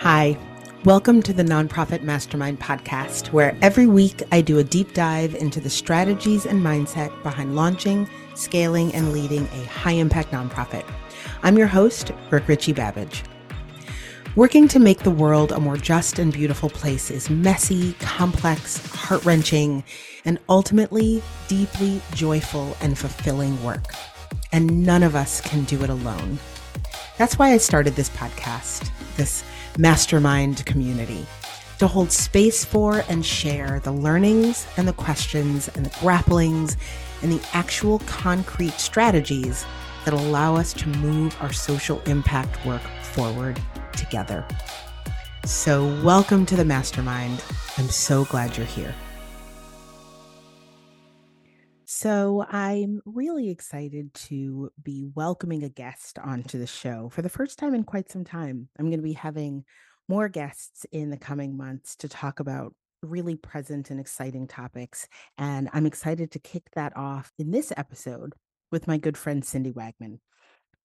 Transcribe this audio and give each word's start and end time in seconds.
Hi, 0.00 0.38
welcome 0.84 1.22
to 1.22 1.32
the 1.32 1.42
Nonprofit 1.42 2.02
Mastermind 2.02 2.60
podcast, 2.60 3.32
where 3.32 3.56
every 3.62 3.86
week 3.86 4.22
I 4.30 4.42
do 4.42 4.58
a 4.58 4.64
deep 4.64 4.92
dive 4.92 5.34
into 5.34 5.58
the 5.58 5.70
strategies 5.70 6.44
and 6.44 6.62
mindset 6.62 7.10
behind 7.22 7.56
launching, 7.56 8.06
scaling, 8.34 8.94
and 8.94 9.12
leading 9.12 9.44
a 9.46 9.64
high 9.64 9.92
impact 9.92 10.32
nonprofit. 10.32 10.84
I'm 11.42 11.56
your 11.56 11.66
host, 11.66 12.12
Brooke 12.28 12.46
Richie 12.46 12.74
Babbage. 12.74 13.24
Working 14.36 14.68
to 14.68 14.78
make 14.78 14.98
the 14.98 15.10
world 15.10 15.50
a 15.50 15.58
more 15.58 15.78
just 15.78 16.18
and 16.18 16.30
beautiful 16.30 16.68
place 16.68 17.10
is 17.10 17.30
messy, 17.30 17.94
complex, 17.94 18.86
heart 18.94 19.24
wrenching, 19.24 19.82
and 20.26 20.38
ultimately 20.50 21.22
deeply 21.48 22.02
joyful 22.12 22.76
and 22.82 22.98
fulfilling 22.98 23.60
work. 23.64 23.94
And 24.52 24.84
none 24.84 25.02
of 25.02 25.16
us 25.16 25.40
can 25.40 25.64
do 25.64 25.82
it 25.82 25.88
alone. 25.88 26.38
That's 27.16 27.38
why 27.38 27.52
I 27.52 27.56
started 27.56 27.94
this 27.94 28.10
podcast, 28.10 28.90
this 29.16 29.42
mastermind 29.78 30.64
community, 30.66 31.26
to 31.78 31.86
hold 31.86 32.10
space 32.10 32.64
for 32.64 33.04
and 33.08 33.24
share 33.24 33.80
the 33.80 33.92
learnings 33.92 34.66
and 34.76 34.88
the 34.88 34.92
questions 34.92 35.68
and 35.74 35.86
the 35.86 35.90
grapplings 35.90 36.76
and 37.22 37.30
the 37.30 37.40
actual 37.52 37.98
concrete 38.00 38.72
strategies 38.74 39.66
that 40.04 40.14
allow 40.14 40.56
us 40.56 40.72
to 40.72 40.88
move 40.88 41.36
our 41.40 41.52
social 41.52 42.00
impact 42.02 42.64
work 42.64 42.82
forward 43.02 43.60
together. 43.92 44.46
So, 45.44 45.86
welcome 46.02 46.46
to 46.46 46.56
the 46.56 46.64
mastermind. 46.64 47.42
I'm 47.78 47.88
so 47.88 48.24
glad 48.24 48.56
you're 48.56 48.66
here. 48.66 48.94
So, 51.98 52.44
I'm 52.50 53.00
really 53.06 53.48
excited 53.48 54.12
to 54.28 54.70
be 54.82 55.08
welcoming 55.14 55.62
a 55.62 55.70
guest 55.70 56.18
onto 56.18 56.58
the 56.58 56.66
show 56.66 57.08
for 57.08 57.22
the 57.22 57.30
first 57.30 57.58
time 57.58 57.74
in 57.74 57.84
quite 57.84 58.10
some 58.10 58.22
time. 58.22 58.68
I'm 58.78 58.90
going 58.90 58.98
to 58.98 59.02
be 59.02 59.14
having 59.14 59.64
more 60.06 60.28
guests 60.28 60.84
in 60.92 61.08
the 61.08 61.16
coming 61.16 61.56
months 61.56 61.96
to 61.96 62.08
talk 62.10 62.38
about 62.38 62.74
really 63.02 63.34
present 63.34 63.90
and 63.90 63.98
exciting 63.98 64.46
topics. 64.46 65.08
And 65.38 65.70
I'm 65.72 65.86
excited 65.86 66.32
to 66.32 66.38
kick 66.38 66.64
that 66.74 66.94
off 66.98 67.32
in 67.38 67.50
this 67.50 67.72
episode 67.78 68.34
with 68.70 68.86
my 68.86 68.98
good 68.98 69.16
friend 69.16 69.42
Cindy 69.42 69.72
Wagman. 69.72 70.20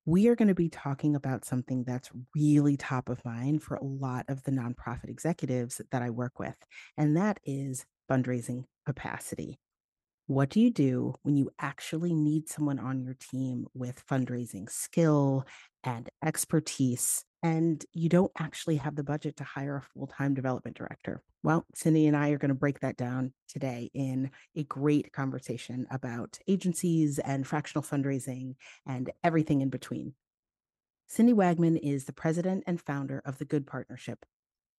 We 0.05 0.29
are 0.29 0.35
going 0.37 0.47
to 0.47 0.55
be 0.55 0.69
talking 0.69 1.17
about 1.17 1.43
something 1.43 1.83
that's 1.83 2.09
really 2.33 2.77
top 2.77 3.09
of 3.09 3.25
mind 3.25 3.63
for 3.63 3.75
a 3.75 3.83
lot 3.83 4.23
of 4.29 4.43
the 4.43 4.51
nonprofit 4.51 5.09
executives 5.09 5.81
that 5.91 6.03
I 6.03 6.09
work 6.09 6.39
with, 6.39 6.55
and 6.97 7.17
that 7.17 7.41
is 7.43 7.85
fundraising 8.09 8.63
capacity. 8.85 9.59
What 10.31 10.47
do 10.47 10.61
you 10.61 10.69
do 10.71 11.13
when 11.23 11.35
you 11.35 11.51
actually 11.59 12.13
need 12.13 12.47
someone 12.47 12.79
on 12.79 13.01
your 13.01 13.15
team 13.15 13.67
with 13.73 14.01
fundraising 14.07 14.69
skill 14.69 15.45
and 15.83 16.09
expertise, 16.23 17.25
and 17.43 17.83
you 17.91 18.07
don't 18.07 18.31
actually 18.39 18.77
have 18.77 18.95
the 18.95 19.03
budget 19.03 19.35
to 19.35 19.43
hire 19.43 19.75
a 19.75 19.81
full 19.81 20.07
time 20.07 20.33
development 20.33 20.77
director? 20.77 21.21
Well, 21.43 21.65
Cindy 21.75 22.07
and 22.07 22.15
I 22.15 22.29
are 22.29 22.37
going 22.37 22.47
to 22.47 22.55
break 22.55 22.79
that 22.79 22.95
down 22.95 23.33
today 23.49 23.91
in 23.93 24.31
a 24.55 24.63
great 24.63 25.11
conversation 25.11 25.85
about 25.91 26.39
agencies 26.47 27.19
and 27.19 27.45
fractional 27.45 27.83
fundraising 27.83 28.55
and 28.87 29.11
everything 29.25 29.59
in 29.59 29.67
between. 29.67 30.13
Cindy 31.07 31.33
Wagman 31.33 31.75
is 31.75 32.05
the 32.05 32.13
president 32.13 32.63
and 32.67 32.79
founder 32.79 33.21
of 33.25 33.37
the 33.37 33.43
Good 33.43 33.67
Partnership, 33.67 34.25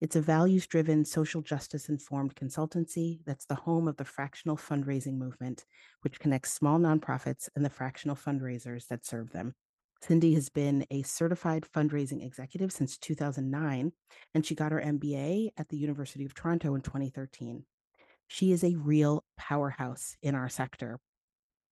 it's 0.03 0.17
a 0.17 0.21
values 0.21 0.67
driven, 0.67 1.05
social 1.05 1.41
justice 1.41 1.89
informed 1.89 2.35
consultancy 2.35 3.21
that's 3.25 3.45
the 3.45 3.55
home 3.55 3.87
of 3.87 3.97
the 3.97 4.05
fractional 4.05 4.57
fundraising 4.57 5.17
movement, 5.17 5.65
which 6.01 6.19
connects 6.19 6.53
small 6.53 6.77
nonprofits 6.77 7.49
and 7.55 7.65
the 7.65 7.71
fractional 7.71 8.17
fundraisers 8.17 8.89
that 8.89 9.07
serve 9.07 9.31
them. 9.31 9.55
Cindy 10.03 10.35
has 10.35 10.49
been 10.49 10.85
a 10.91 11.03
certified 11.03 11.65
fundraising 11.73 12.27
executive 12.27 12.73
since 12.73 12.99
2009, 12.99 13.93
and 14.35 14.45
she 14.45 14.57
got 14.57 14.73
her 14.73 14.81
MBA 14.81 15.51
at 15.57 15.69
the 15.69 15.79
University 15.79 16.25
of 16.25 16.35
Toronto 16.35 16.75
in 16.75 16.81
2013. 16.81 17.65
She 18.27 18.51
is 18.51 18.65
a 18.65 18.75
real 18.75 19.23
powerhouse 19.37 20.17
in 20.21 20.35
our 20.35 20.49
sector. 20.49 20.99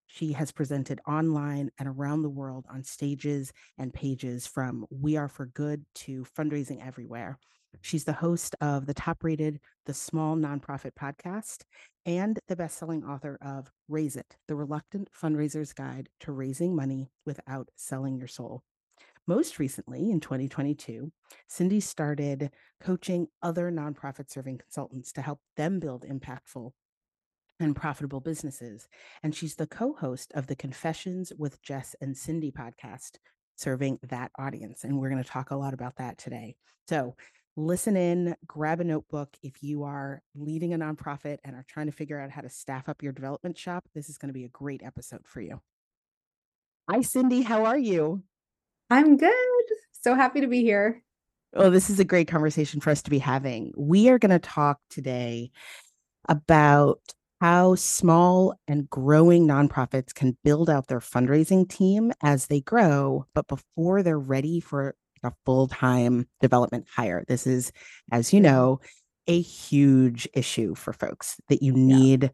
She 0.07 0.31
has 0.31 0.53
presented 0.53 1.01
online 1.05 1.69
and 1.77 1.89
around 1.89 2.21
the 2.21 2.29
world 2.29 2.65
on 2.71 2.85
stages 2.85 3.51
and 3.77 3.93
pages 3.93 4.47
from 4.47 4.85
We 4.89 5.17
Are 5.17 5.27
for 5.27 5.47
Good 5.47 5.83
to 5.95 6.25
Fundraising 6.37 6.85
Everywhere. 6.85 7.37
She's 7.79 8.03
the 8.03 8.13
host 8.13 8.55
of 8.59 8.85
the 8.85 8.93
top 8.93 9.23
rated 9.23 9.59
The 9.85 9.93
Small 9.93 10.35
Nonprofit 10.35 10.91
podcast 10.99 11.63
and 12.05 12.39
the 12.47 12.55
best 12.55 12.77
selling 12.77 13.03
author 13.03 13.37
of 13.41 13.71
Raise 13.87 14.15
It, 14.15 14.35
The 14.47 14.55
Reluctant 14.55 15.09
Fundraiser's 15.11 15.73
Guide 15.73 16.09
to 16.21 16.31
Raising 16.31 16.75
Money 16.75 17.09
Without 17.25 17.69
Selling 17.75 18.17
Your 18.17 18.27
Soul. 18.27 18.63
Most 19.27 19.59
recently, 19.59 20.11
in 20.11 20.19
2022, 20.19 21.11
Cindy 21.47 21.79
started 21.79 22.51
coaching 22.81 23.27
other 23.41 23.71
nonprofit 23.71 24.29
serving 24.29 24.57
consultants 24.57 25.13
to 25.13 25.21
help 25.21 25.39
them 25.55 25.79
build 25.79 26.03
impactful 26.03 26.71
and 27.59 27.75
profitable 27.75 28.19
businesses. 28.19 28.87
And 29.23 29.35
she's 29.35 29.55
the 29.55 29.67
co 29.67 29.93
host 29.93 30.31
of 30.33 30.47
the 30.47 30.55
Confessions 30.55 31.31
with 31.37 31.61
Jess 31.61 31.95
and 32.01 32.17
Cindy 32.17 32.51
podcast, 32.51 33.17
serving 33.55 33.99
that 34.09 34.31
audience. 34.37 34.83
And 34.83 34.99
we're 34.99 35.09
going 35.09 35.23
to 35.23 35.29
talk 35.29 35.51
a 35.51 35.55
lot 35.55 35.73
about 35.73 35.97
that 35.97 36.17
today. 36.17 36.55
So, 36.89 37.15
listen 37.55 37.97
in, 37.97 38.35
grab 38.47 38.79
a 38.79 38.83
notebook. 38.83 39.35
If 39.43 39.61
you 39.61 39.83
are 39.83 40.21
leading 40.35 40.73
a 40.73 40.77
nonprofit 40.77 41.37
and 41.43 41.55
are 41.55 41.65
trying 41.67 41.87
to 41.87 41.91
figure 41.91 42.19
out 42.19 42.31
how 42.31 42.41
to 42.41 42.49
staff 42.49 42.87
up 42.87 43.03
your 43.03 43.11
development 43.11 43.57
shop, 43.57 43.85
this 43.93 44.09
is 44.09 44.17
going 44.17 44.29
to 44.29 44.33
be 44.33 44.45
a 44.45 44.49
great 44.49 44.81
episode 44.83 45.25
for 45.25 45.41
you. 45.41 45.61
Hi, 46.89 47.01
Cindy. 47.01 47.41
How 47.41 47.65
are 47.65 47.77
you? 47.77 48.23
I'm 48.89 49.17
good. 49.17 49.33
So 49.91 50.15
happy 50.15 50.41
to 50.41 50.47
be 50.47 50.61
here. 50.61 51.03
Oh, 51.55 51.69
this 51.69 51.89
is 51.89 51.99
a 51.99 52.05
great 52.05 52.27
conversation 52.27 52.79
for 52.79 52.89
us 52.89 53.01
to 53.03 53.09
be 53.09 53.19
having. 53.19 53.73
We 53.75 54.09
are 54.09 54.19
going 54.19 54.31
to 54.31 54.39
talk 54.39 54.79
today 54.89 55.51
about 56.29 56.99
how 57.41 57.75
small 57.75 58.53
and 58.67 58.89
growing 58.89 59.47
nonprofits 59.47 60.13
can 60.13 60.37
build 60.43 60.69
out 60.69 60.87
their 60.87 60.99
fundraising 60.99 61.67
team 61.67 62.13
as 62.21 62.47
they 62.47 62.61
grow, 62.61 63.25
but 63.33 63.47
before 63.47 64.03
they're 64.03 64.19
ready 64.19 64.59
for 64.59 64.95
a 65.23 65.33
full 65.45 65.67
time 65.67 66.27
development 66.39 66.87
hire. 66.93 67.23
This 67.27 67.47
is, 67.47 67.71
as 68.11 68.33
you 68.33 68.39
know, 68.39 68.79
a 69.27 69.39
huge 69.39 70.27
issue 70.33 70.75
for 70.75 70.93
folks 70.93 71.39
that 71.49 71.61
you 71.61 71.73
need 71.73 72.23
yeah. 72.23 72.29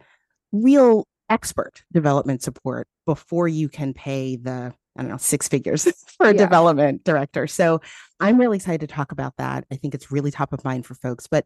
real 0.51 1.07
expert 1.29 1.83
development 1.91 2.41
support 2.41 2.87
before 3.05 3.47
you 3.47 3.67
can 3.67 3.93
pay 3.93 4.35
the 4.35 4.73
I 4.97 5.03
don't 5.03 5.11
know, 5.11 5.17
six 5.17 5.47
figures 5.47 5.83
for 6.17 6.27
a 6.27 6.33
yeah. 6.33 6.39
development 6.39 7.03
director. 7.03 7.45
So 7.45 7.81
I'm 8.19 8.39
really 8.39 8.57
excited 8.57 8.89
to 8.89 8.93
talk 8.93 9.11
about 9.11 9.35
that. 9.37 9.65
I 9.71 9.75
think 9.75 9.93
it's 9.93 10.11
really 10.11 10.31
top 10.31 10.53
of 10.53 10.65
mind 10.65 10.85
for 10.85 10.95
folks, 10.95 11.27
but 11.27 11.45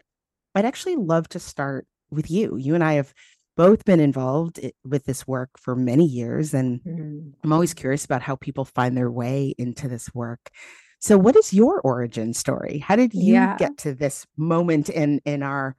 I'd 0.56 0.66
actually 0.66 0.96
love 0.96 1.28
to 1.30 1.40
start 1.40 1.86
with 2.10 2.32
you. 2.32 2.56
You 2.56 2.76
and 2.76 2.84
I 2.84 2.94
have 2.94 3.14
both 3.58 3.84
been 3.84 4.00
involved 4.00 4.60
with 4.86 5.06
this 5.06 5.28
work 5.28 5.50
for 5.58 5.76
many 5.76 6.06
years, 6.06 6.54
and 6.54 6.82
mm-hmm. 6.82 7.30
I'm 7.44 7.54
always 7.54 7.74
curious 7.74 8.06
about 8.06 8.22
how 8.22 8.38
people 8.38 8.66
find 8.66 8.96
their 8.96 9.12
way 9.12 9.54
into 9.58 9.88
this 9.88 10.14
work. 10.14 10.50
So 11.02 11.18
what 11.18 11.36
is 11.36 11.54
your 11.54 11.82
origin 11.82 12.34
story? 12.34 12.78
How 12.78 12.96
did 12.96 13.14
you 13.14 13.34
yeah. 13.34 13.58
get 13.58 13.78
to 13.80 13.94
this 13.94 14.26
moment 14.38 14.88
in 14.90 15.20
in 15.26 15.44
our 15.44 15.76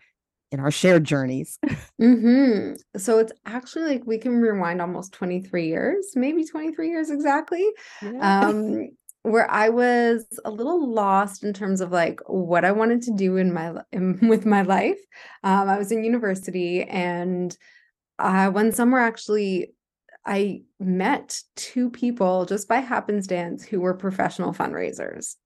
in 0.50 0.60
our 0.60 0.70
shared 0.70 1.04
journeys? 1.04 1.58
mm-hmm. 2.00 2.74
So 2.98 3.18
it's 3.18 3.32
actually 3.46 3.84
like 3.84 4.02
we 4.04 4.18
can 4.18 4.40
rewind 4.40 4.82
almost 4.82 5.12
23 5.12 5.68
years, 5.68 6.12
maybe 6.14 6.44
23 6.44 6.88
years 6.88 7.10
exactly. 7.10 7.66
Yeah. 8.02 8.48
Um 8.48 8.88
where 9.22 9.48
I 9.48 9.68
was 9.68 10.26
a 10.44 10.50
little 10.50 10.92
lost 10.92 11.44
in 11.44 11.52
terms 11.52 11.80
of 11.80 11.92
like 11.92 12.20
what 12.26 12.64
I 12.64 12.72
wanted 12.72 13.02
to 13.02 13.14
do 13.14 13.36
in 13.36 13.52
my 13.52 13.74
in, 13.92 14.18
with 14.28 14.44
my 14.44 14.62
life. 14.62 14.98
Um, 15.44 15.68
I 15.68 15.78
was 15.78 15.92
in 15.92 16.04
university, 16.04 16.82
and 16.82 17.56
uh, 18.18 18.50
one 18.50 18.72
summer 18.72 18.98
actually 18.98 19.72
I 20.24 20.62
met 20.78 21.40
two 21.56 21.90
people 21.90 22.44
just 22.44 22.68
by 22.68 22.76
happenstance 22.76 23.64
who 23.64 23.80
were 23.80 23.94
professional 23.94 24.52
fundraisers. 24.52 25.36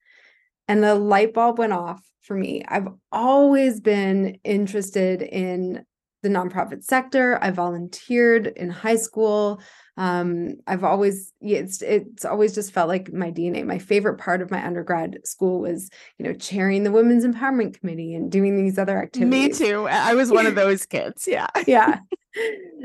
And 0.69 0.83
the 0.83 0.95
light 0.95 1.33
bulb 1.33 1.59
went 1.59 1.73
off 1.73 2.03
for 2.23 2.37
me. 2.37 2.65
I've 2.67 2.89
always 3.13 3.81
been 3.81 4.39
interested 4.45 5.23
in 5.23 5.85
the 6.23 6.29
nonprofit 6.29 6.83
sector. 6.83 7.39
I 7.41 7.53
volunteered 7.53 8.49
in 8.49 8.69
high 8.69 8.97
school. 8.97 9.61
Um, 9.97 10.57
I've 10.67 10.83
always 10.83 11.33
it's 11.41 11.83
it's 11.83 12.25
always 12.25 12.55
just 12.55 12.73
felt 12.73 12.89
like 12.89 13.13
my 13.13 13.31
DNA. 13.31 13.65
My 13.65 13.79
favorite 13.79 14.19
part 14.19 14.43
of 14.43 14.51
my 14.51 14.65
undergrad 14.65 15.19
school 15.25 15.61
was, 15.61 15.89
you 16.19 16.25
know, 16.25 16.33
chairing 16.33 16.83
the 16.83 16.91
women's 16.91 17.25
empowerment 17.25 17.79
committee 17.79 18.15
and 18.15 18.31
doing 18.31 18.57
these 18.57 18.77
other 18.77 19.01
activities. 19.01 19.61
Me 19.61 19.67
too. 19.67 19.87
I 19.87 20.15
was 20.15 20.31
one 20.31 20.47
of 20.47 20.55
those 20.57 20.85
kids. 20.85 21.29
Yeah. 21.29 21.47
yeah. 21.67 22.01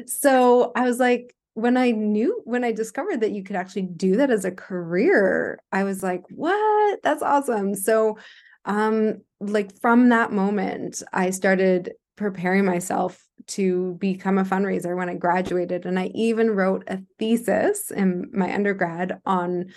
So 0.05 0.71
I 0.75 0.83
was 0.83 0.99
like, 0.99 1.33
when 1.53 1.77
I 1.77 1.91
knew 1.91 2.41
when 2.45 2.63
I 2.63 2.71
discovered 2.71 3.21
that 3.21 3.31
you 3.31 3.43
could 3.43 3.55
actually 3.55 3.83
do 3.83 4.15
that 4.17 4.31
as 4.31 4.45
a 4.45 4.51
career, 4.51 5.61
I 5.71 5.83
was 5.83 6.01
like, 6.01 6.23
what? 6.29 7.03
That's 7.03 7.21
awesome. 7.21 7.75
So 7.75 8.17
um 8.65 9.21
like 9.39 9.79
from 9.81 10.09
that 10.09 10.31
moment, 10.31 11.01
I 11.11 11.31
started 11.31 11.93
preparing 12.15 12.65
myself 12.65 13.23
to 13.47 13.95
become 13.99 14.37
a 14.37 14.43
fundraiser 14.43 14.95
when 14.95 15.09
I 15.09 15.15
graduated 15.15 15.85
and 15.85 15.97
I 15.97 16.11
even 16.13 16.51
wrote 16.51 16.83
a 16.87 17.01
thesis 17.17 17.91
in 17.91 18.29
my 18.31 18.53
undergrad 18.53 19.19
on 19.25 19.71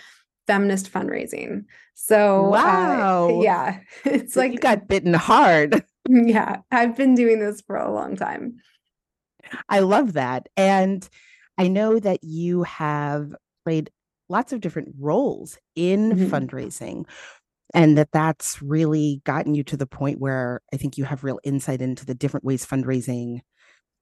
feminist 0.47 0.93
fundraising. 0.93 1.65
So, 1.94 2.43
wow. 2.50 3.29
Uh, 3.31 3.43
yeah, 3.43 3.81
it's 4.05 4.37
like 4.37 4.53
you 4.53 4.59
got 4.59 4.88
bitten 4.88 5.15
hard. 5.15 5.85
Yeah, 6.06 6.59
I've 6.70 6.99
been 6.99 7.15
doing 7.15 7.41
this 7.41 7.62
for 7.62 7.77
a 7.77 7.91
long 7.91 8.15
time. 8.15 8.56
I 9.70 9.79
love 9.79 10.12
that. 10.12 10.50
And 10.55 11.09
I 11.59 11.69
know 11.69 11.99
that 11.99 12.23
you 12.23 12.62
have 12.65 13.35
played 13.65 13.91
lots 14.29 14.53
of 14.53 14.61
different 14.61 14.95
roles 14.99 15.59
in 15.77 16.12
mm-hmm. 16.12 16.35
fundraising 16.35 17.05
and 17.73 17.99
that 17.99 18.12
that's 18.12 18.62
really 18.62 19.21
gotten 19.25 19.55
you 19.55 19.65
to 19.65 19.77
the 19.77 19.87
point 19.87 20.21
where 20.21 20.62
I 20.73 20.77
think 20.77 20.97
you 20.97 21.05
have 21.05 21.25
real 21.25 21.41
insight 21.45 21.83
into 21.83 22.06
the 22.06 22.15
different 22.15 22.45
ways 22.45 22.65
fundraising 22.65 23.41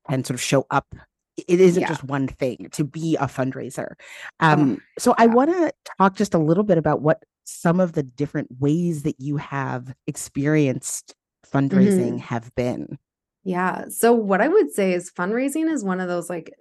can 0.08 0.24
sort 0.24 0.34
of 0.34 0.42
show 0.42 0.66
up. 0.70 0.94
It 1.36 1.60
isn't 1.60 1.80
yeah. 1.80 1.88
just 1.88 2.04
one 2.04 2.28
thing 2.28 2.68
to 2.72 2.84
be 2.84 3.16
a 3.16 3.24
fundraiser. 3.24 3.94
Um, 4.40 4.78
oh, 4.78 4.82
so 4.98 5.10
yeah. 5.10 5.24
I 5.24 5.26
want 5.28 5.50
to 5.50 5.72
talk 5.98 6.16
just 6.16 6.34
a 6.34 6.38
little 6.38 6.64
bit 6.64 6.76
about 6.76 7.00
what 7.00 7.22
some 7.44 7.80
of 7.80 7.92
the 7.92 8.02
different 8.02 8.48
ways 8.58 9.02
that 9.04 9.18
you 9.18 9.38
have 9.38 9.94
experienced 10.06 11.14
fundraising 11.50 12.14
mm-hmm. 12.14 12.16
have 12.18 12.54
been. 12.54 12.98
Yeah. 13.44 13.86
So 13.88 14.12
what 14.12 14.40
I 14.40 14.48
would 14.48 14.70
say 14.70 14.92
is 14.92 15.10
fundraising 15.10 15.70
is 15.70 15.82
one 15.82 16.00
of 16.00 16.08
those 16.08 16.28
like 16.28 16.52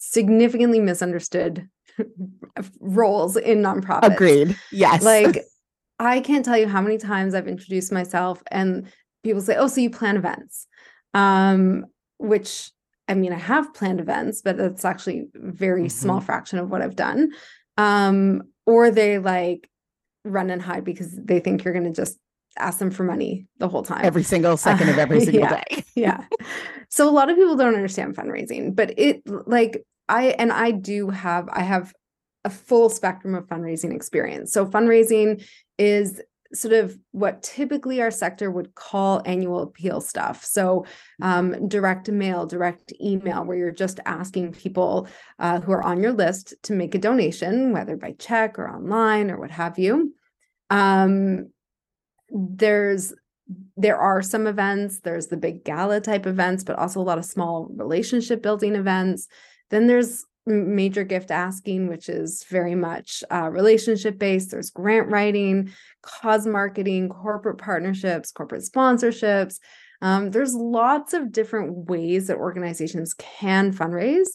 significantly 0.00 0.80
misunderstood 0.80 1.68
roles 2.80 3.36
in 3.36 3.62
nonprofits. 3.62 4.14
Agreed. 4.14 4.58
Yes. 4.72 5.04
Like 5.04 5.44
I 6.00 6.20
can't 6.20 6.44
tell 6.44 6.56
you 6.56 6.66
how 6.66 6.80
many 6.80 6.98
times 6.98 7.34
I've 7.34 7.46
introduced 7.46 7.92
myself 7.92 8.42
and 8.50 8.90
people 9.22 9.42
say, 9.42 9.56
"Oh, 9.56 9.68
so 9.68 9.80
you 9.80 9.90
plan 9.90 10.16
events." 10.16 10.66
Um 11.14 11.86
which 12.18 12.72
I 13.06 13.14
mean, 13.14 13.32
I 13.32 13.38
have 13.38 13.74
planned 13.74 14.00
events, 14.00 14.42
but 14.42 14.58
it's 14.58 14.84
actually 14.84 15.28
very 15.34 15.82
mm-hmm. 15.82 15.88
small 15.88 16.20
fraction 16.20 16.58
of 16.58 16.70
what 16.70 16.82
I've 16.82 16.96
done. 16.96 17.32
Um 17.76 18.42
or 18.66 18.90
they 18.90 19.18
like 19.18 19.68
run 20.24 20.50
and 20.50 20.62
hide 20.62 20.84
because 20.84 21.14
they 21.16 21.40
think 21.40 21.64
you're 21.64 21.74
going 21.74 21.92
to 21.92 21.92
just 21.92 22.18
ask 22.58 22.78
them 22.78 22.90
for 22.90 23.04
money 23.04 23.46
the 23.58 23.68
whole 23.68 23.82
time. 23.82 24.04
Every 24.04 24.22
single 24.22 24.56
second 24.68 24.88
of 24.88 24.98
every 24.98 25.20
single 25.20 25.42
yeah, 25.42 25.62
day. 25.68 25.84
yeah. 25.94 26.24
So 26.88 27.08
a 27.08 27.12
lot 27.12 27.30
of 27.30 27.36
people 27.36 27.56
don't 27.56 27.74
understand 27.74 28.16
fundraising, 28.16 28.74
but 28.74 28.98
it 28.98 29.22
like 29.26 29.84
I 30.08 30.28
and 30.38 30.52
I 30.52 30.72
do 30.72 31.10
have 31.10 31.48
I 31.50 31.62
have 31.62 31.92
a 32.44 32.50
full 32.50 32.88
spectrum 32.88 33.34
of 33.34 33.46
fundraising 33.46 33.94
experience. 33.94 34.52
So 34.52 34.66
fundraising 34.66 35.44
is 35.78 36.20
sort 36.52 36.74
of 36.74 36.98
what 37.12 37.42
typically 37.42 38.00
our 38.02 38.10
sector 38.10 38.50
would 38.50 38.74
call 38.74 39.22
annual 39.24 39.62
appeal 39.62 40.00
stuff. 40.00 40.44
So, 40.44 40.84
um, 41.22 41.68
direct 41.68 42.10
mail, 42.10 42.46
direct 42.46 42.92
email, 43.00 43.44
where 43.44 43.56
you're 43.56 43.70
just 43.70 44.00
asking 44.04 44.52
people 44.52 45.06
uh, 45.38 45.60
who 45.60 45.72
are 45.72 45.82
on 45.82 46.02
your 46.02 46.12
list 46.12 46.54
to 46.64 46.72
make 46.72 46.94
a 46.94 46.98
donation, 46.98 47.72
whether 47.72 47.96
by 47.96 48.12
check 48.12 48.58
or 48.58 48.68
online 48.68 49.30
or 49.30 49.38
what 49.38 49.50
have 49.52 49.78
you. 49.78 50.14
Um, 50.70 51.50
there's 52.30 53.12
there 53.76 53.96
are 53.96 54.22
some 54.22 54.46
events 54.46 55.00
there's 55.00 55.26
the 55.26 55.36
big 55.36 55.64
gala 55.64 56.00
type 56.00 56.24
events 56.24 56.62
but 56.62 56.78
also 56.78 57.00
a 57.00 57.02
lot 57.02 57.18
of 57.18 57.24
small 57.24 57.68
relationship 57.74 58.42
building 58.42 58.74
events. 58.76 59.26
Then 59.70 59.86
there's 59.86 60.24
major 60.46 61.04
gift 61.04 61.30
asking 61.30 61.88
which 61.88 62.08
is 62.08 62.44
very 62.48 62.74
much 62.74 63.22
uh, 63.32 63.50
relationship 63.50 64.18
based. 64.18 64.50
There's 64.50 64.70
grant 64.70 65.08
writing 65.08 65.72
cause 66.02 66.46
marketing 66.46 67.08
corporate 67.08 67.58
partnerships 67.58 68.30
corporate 68.30 68.62
sponsorships. 68.62 69.58
Um, 70.02 70.30
there's 70.30 70.54
lots 70.54 71.12
of 71.12 71.32
different 71.32 71.90
ways 71.90 72.28
that 72.28 72.38
organizations 72.38 73.14
can 73.14 73.72
fundraise 73.72 74.28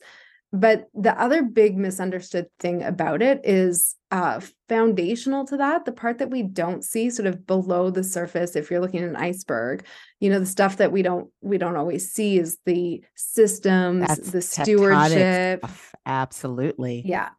but 0.59 0.87
the 0.93 1.19
other 1.19 1.43
big 1.43 1.77
misunderstood 1.77 2.47
thing 2.59 2.83
about 2.83 3.21
it 3.21 3.41
is 3.43 3.95
uh, 4.11 4.39
foundational 4.69 5.45
to 5.45 5.57
that, 5.57 5.85
the 5.85 5.91
part 5.91 6.19
that 6.19 6.29
we 6.29 6.43
don't 6.43 6.83
see 6.83 7.09
sort 7.09 7.27
of 7.27 7.45
below 7.45 7.89
the 7.89 8.03
surface 8.03 8.55
if 8.55 8.71
you're 8.71 8.79
looking 8.79 9.03
at 9.03 9.09
an 9.09 9.15
iceberg, 9.15 9.85
you 10.19 10.29
know, 10.29 10.39
the 10.39 10.45
stuff 10.45 10.77
that 10.77 10.91
we 10.91 11.01
don't 11.01 11.29
we 11.41 11.57
don't 11.57 11.75
always 11.75 12.11
see 12.11 12.39
is 12.39 12.57
the 12.65 13.03
systems, 13.15 14.07
that's 14.07 14.31
the 14.31 14.41
stewardship. 14.41 15.59
Stuff. 15.59 15.95
Absolutely. 16.05 17.03
Yeah. 17.05 17.29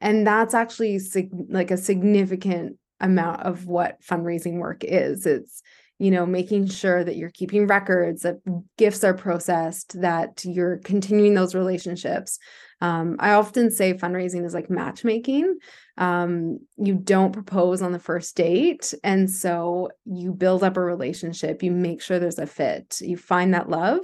And 0.00 0.26
that's 0.26 0.54
actually 0.54 0.98
sig- 0.98 1.30
like 1.48 1.70
a 1.70 1.76
significant 1.76 2.76
amount 3.00 3.42
of 3.42 3.66
what 3.66 4.02
fundraising 4.02 4.58
work 4.58 4.84
is. 4.84 5.26
It's 5.26 5.62
you 6.00 6.10
know, 6.10 6.24
making 6.24 6.66
sure 6.66 7.04
that 7.04 7.16
you're 7.16 7.30
keeping 7.30 7.66
records, 7.66 8.22
that 8.22 8.36
gifts 8.78 9.04
are 9.04 9.12
processed, 9.12 10.00
that 10.00 10.42
you're 10.46 10.78
continuing 10.78 11.34
those 11.34 11.54
relationships. 11.54 12.38
Um, 12.80 13.16
I 13.20 13.32
often 13.32 13.70
say 13.70 13.92
fundraising 13.92 14.46
is 14.46 14.54
like 14.54 14.70
matchmaking. 14.70 15.58
Um, 15.98 16.60
you 16.78 16.94
don't 16.94 17.32
propose 17.32 17.82
on 17.82 17.92
the 17.92 17.98
first 17.98 18.34
date. 18.34 18.94
And 19.04 19.30
so 19.30 19.90
you 20.06 20.32
build 20.32 20.64
up 20.64 20.78
a 20.78 20.80
relationship, 20.80 21.62
you 21.62 21.70
make 21.70 22.00
sure 22.00 22.18
there's 22.18 22.38
a 22.38 22.46
fit, 22.46 23.02
you 23.02 23.18
find 23.18 23.52
that 23.52 23.68
love. 23.68 24.00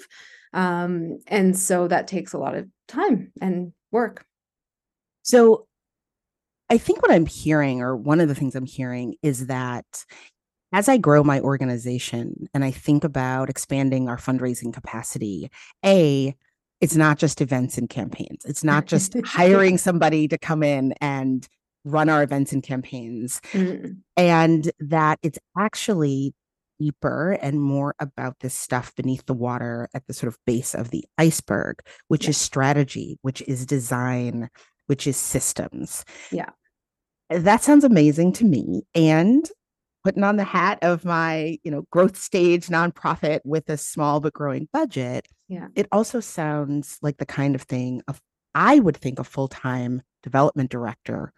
Um, 0.53 1.21
and 1.27 1.59
so 1.59 1.89
that 1.89 2.09
takes 2.09 2.35
a 2.35 2.39
lot 2.39 2.55
of 2.55 2.69
time 2.89 3.33
and 3.41 3.73
work. 3.91 4.27
So 5.23 5.67
I 6.69 6.77
think 6.77 7.01
what 7.01 7.11
I'm 7.11 7.27
hearing, 7.27 7.81
or 7.81 7.97
one 7.97 8.21
of 8.21 8.29
the 8.29 8.35
things 8.35 8.55
I'm 8.55 8.67
hearing, 8.67 9.15
is 9.23 9.47
that 9.47 9.87
as 10.77 10.91
I 10.91 10.99
grow 10.99 11.25
my 11.25 11.41
organization 11.41 12.51
and 12.53 12.63
I 12.63 12.71
think 12.71 13.03
about 13.03 13.49
expanding 13.49 14.11
our 14.11 14.19
fundraising 14.19 14.75
capacity, 14.75 15.51
A, 15.83 16.37
it's 16.83 16.95
not 16.95 17.19
just 17.19 17.41
events 17.41 17.79
and 17.79 17.89
campaigns. 17.89 18.45
It's 18.45 18.63
not 18.63 18.85
just 18.85 19.17
hiring 19.25 19.79
somebody 19.79 20.29
to 20.29 20.37
come 20.37 20.63
in 20.63 20.93
and 21.01 21.49
run 21.87 22.11
our 22.11 22.23
events 22.23 22.53
and 22.53 22.63
campaigns. 22.63 23.41
Mm. 23.53 24.03
And 24.19 24.71
that 24.79 25.19
it's 25.23 25.39
actually 25.59 26.35
deeper 26.79 27.33
and 27.41 27.59
more 27.59 27.95
about 27.99 28.41
this 28.41 28.53
stuff 28.53 28.95
beneath 28.97 29.25
the 29.25 29.33
water 29.33 29.89
at 29.95 30.07
the 30.07 30.13
sort 30.13 30.29
of 30.29 30.39
base 30.45 30.75
of 30.75 30.91
the 30.91 31.07
iceberg, 31.17 31.81
which 32.09 32.25
yeah. 32.25 32.31
is 32.31 32.37
strategy, 32.37 33.19
which 33.23 33.41
is 33.49 33.65
design, 33.65 34.51
which 34.89 35.07
is 35.07 35.17
systems. 35.17 36.05
Yeah. 36.31 36.51
That 37.31 37.63
sounds 37.63 37.83
amazing 37.83 38.35
to 38.35 38.45
me. 38.45 38.83
And 38.95 39.51
putting 40.07 40.23
on 40.23 40.37
the 40.37 40.45
hat 40.45 40.79
of 40.83 41.05
my, 41.05 41.59
you 41.65 41.71
know, 41.73 41.85
growth 41.91 42.17
stage 42.17 42.69
nonprofit 42.69 43.41
with 43.45 43.69
a 43.69 43.77
small 43.77 44.21
but 44.21 44.33
growing 44.33 44.69
budget. 44.73 45.27
Yeah. 45.49 45.67
It 45.75 45.89
also 45.91 46.21
sounds 46.21 46.97
like 47.03 47.17
the 47.17 47.27
kind 47.27 47.57
of 47.57 47.63
thing 47.63 48.03
of 48.07 48.21
I 48.55 48.79
would 48.79 48.97
think 48.97 49.19
a 49.19 49.25
full-time 49.25 50.03
development 50.23 50.71
director 50.71 51.33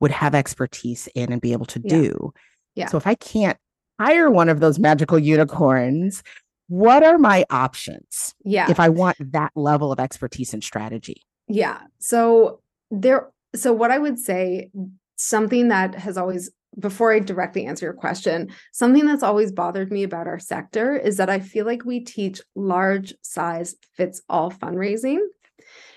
would 0.00 0.12
have 0.12 0.34
expertise 0.34 1.10
in 1.14 1.30
and 1.30 1.42
be 1.42 1.52
able 1.52 1.66
to 1.66 1.78
do. 1.78 2.32
Yeah. 2.74 2.86
So 2.86 2.96
if 2.96 3.06
I 3.06 3.16
can't 3.16 3.58
hire 4.00 4.30
one 4.30 4.48
of 4.48 4.60
those 4.60 4.78
magical 4.78 5.18
unicorns, 5.18 6.22
what 6.68 7.02
are 7.02 7.18
my 7.18 7.44
options? 7.50 8.34
Yeah. 8.46 8.70
If 8.70 8.80
I 8.80 8.88
want 8.88 9.18
that 9.32 9.52
level 9.54 9.92
of 9.92 10.00
expertise 10.00 10.54
and 10.54 10.64
strategy. 10.64 11.20
Yeah. 11.48 11.80
So 11.98 12.62
there 12.90 13.30
so 13.54 13.74
what 13.74 13.90
I 13.90 13.98
would 13.98 14.18
say 14.18 14.70
something 15.16 15.68
that 15.68 15.96
has 15.96 16.16
always 16.16 16.50
before 16.78 17.12
I 17.12 17.18
directly 17.18 17.66
answer 17.66 17.86
your 17.86 17.94
question, 17.94 18.50
something 18.72 19.06
that's 19.06 19.22
always 19.22 19.52
bothered 19.52 19.90
me 19.90 20.02
about 20.02 20.26
our 20.26 20.38
sector 20.38 20.96
is 20.96 21.16
that 21.16 21.30
I 21.30 21.40
feel 21.40 21.66
like 21.66 21.84
we 21.84 22.00
teach 22.00 22.40
large 22.54 23.14
size 23.22 23.74
fits 23.96 24.22
all 24.28 24.50
fundraising. 24.50 25.18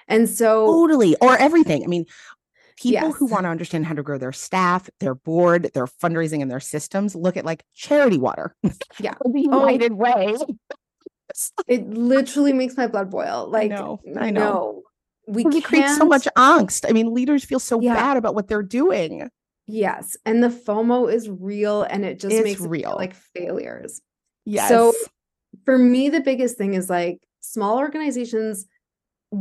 And 0.07 0.27
so 0.27 0.65
totally, 0.65 1.15
or 1.21 1.37
everything. 1.37 1.83
I 1.83 1.87
mean, 1.87 2.05
people 2.77 3.09
yes. 3.09 3.15
who 3.17 3.27
want 3.27 3.43
to 3.43 3.49
understand 3.49 3.85
how 3.85 3.93
to 3.93 4.03
grow 4.03 4.17
their 4.17 4.31
staff, 4.31 4.89
their 4.99 5.15
board, 5.15 5.71
their 5.73 5.87
fundraising, 5.87 6.41
and 6.41 6.51
their 6.51 6.59
systems 6.59 7.15
look 7.15 7.37
at 7.37 7.45
like 7.45 7.63
charity 7.73 8.17
water. 8.17 8.55
Yeah. 8.99 9.13
the 9.25 9.47
oh. 9.51 9.67
United 9.67 9.93
oh, 9.93 9.95
Way. 9.95 10.35
it 11.67 11.89
literally 11.89 12.53
makes 12.53 12.75
my 12.75 12.87
blood 12.87 13.09
boil. 13.09 13.47
Like, 13.49 13.71
I 13.71 13.75
know. 13.75 13.99
I 14.19 14.29
know. 14.31 14.39
No, 14.39 14.83
we 15.27 15.45
it 15.45 15.63
creates 15.63 15.97
so 15.97 16.05
much 16.05 16.27
angst. 16.37 16.85
I 16.87 16.91
mean, 16.91 17.13
leaders 17.13 17.45
feel 17.45 17.59
so 17.59 17.79
yeah. 17.79 17.93
bad 17.93 18.17
about 18.17 18.35
what 18.35 18.47
they're 18.47 18.63
doing. 18.63 19.29
Yes. 19.67 20.17
And 20.25 20.43
the 20.43 20.49
FOMO 20.49 21.11
is 21.11 21.29
real 21.29 21.83
and 21.83 22.03
it 22.03 22.19
just 22.19 22.35
it's 22.35 22.43
makes 22.43 22.61
real 22.61 22.95
like 22.97 23.15
failures. 23.15 24.01
Yes. 24.45 24.69
So 24.69 24.93
for 25.65 25.77
me, 25.77 26.09
the 26.09 26.19
biggest 26.19 26.57
thing 26.57 26.73
is 26.73 26.89
like 26.89 27.19
small 27.39 27.77
organizations 27.77 28.65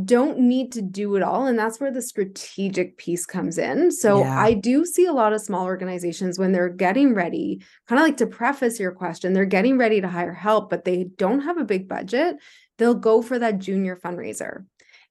don't 0.05 0.39
need 0.39 0.71
to 0.71 0.81
do 0.81 1.15
it 1.15 1.21
all. 1.21 1.45
And 1.45 1.57
that's 1.57 1.79
where 1.79 1.91
the 1.91 2.01
strategic 2.01 2.97
piece 2.97 3.25
comes 3.25 3.57
in. 3.57 3.91
So 3.91 4.19
yeah. 4.19 4.39
I 4.39 4.53
do 4.53 4.85
see 4.85 5.05
a 5.05 5.13
lot 5.13 5.33
of 5.33 5.41
small 5.41 5.65
organizations 5.65 6.39
when 6.39 6.51
they're 6.51 6.69
getting 6.69 7.13
ready, 7.13 7.61
kind 7.87 7.99
of 7.99 8.05
like 8.07 8.17
to 8.17 8.27
preface 8.27 8.79
your 8.79 8.91
question, 8.91 9.33
they're 9.33 9.45
getting 9.45 9.77
ready 9.77 10.01
to 10.01 10.07
hire 10.07 10.33
help, 10.33 10.69
but 10.69 10.83
they 10.83 11.05
don't 11.17 11.41
have 11.41 11.57
a 11.57 11.65
big 11.65 11.87
budget. 11.87 12.37
They'll 12.79 12.95
go 12.95 13.21
for 13.21 13.37
that 13.37 13.59
junior 13.59 13.95
fundraiser. 13.95 14.65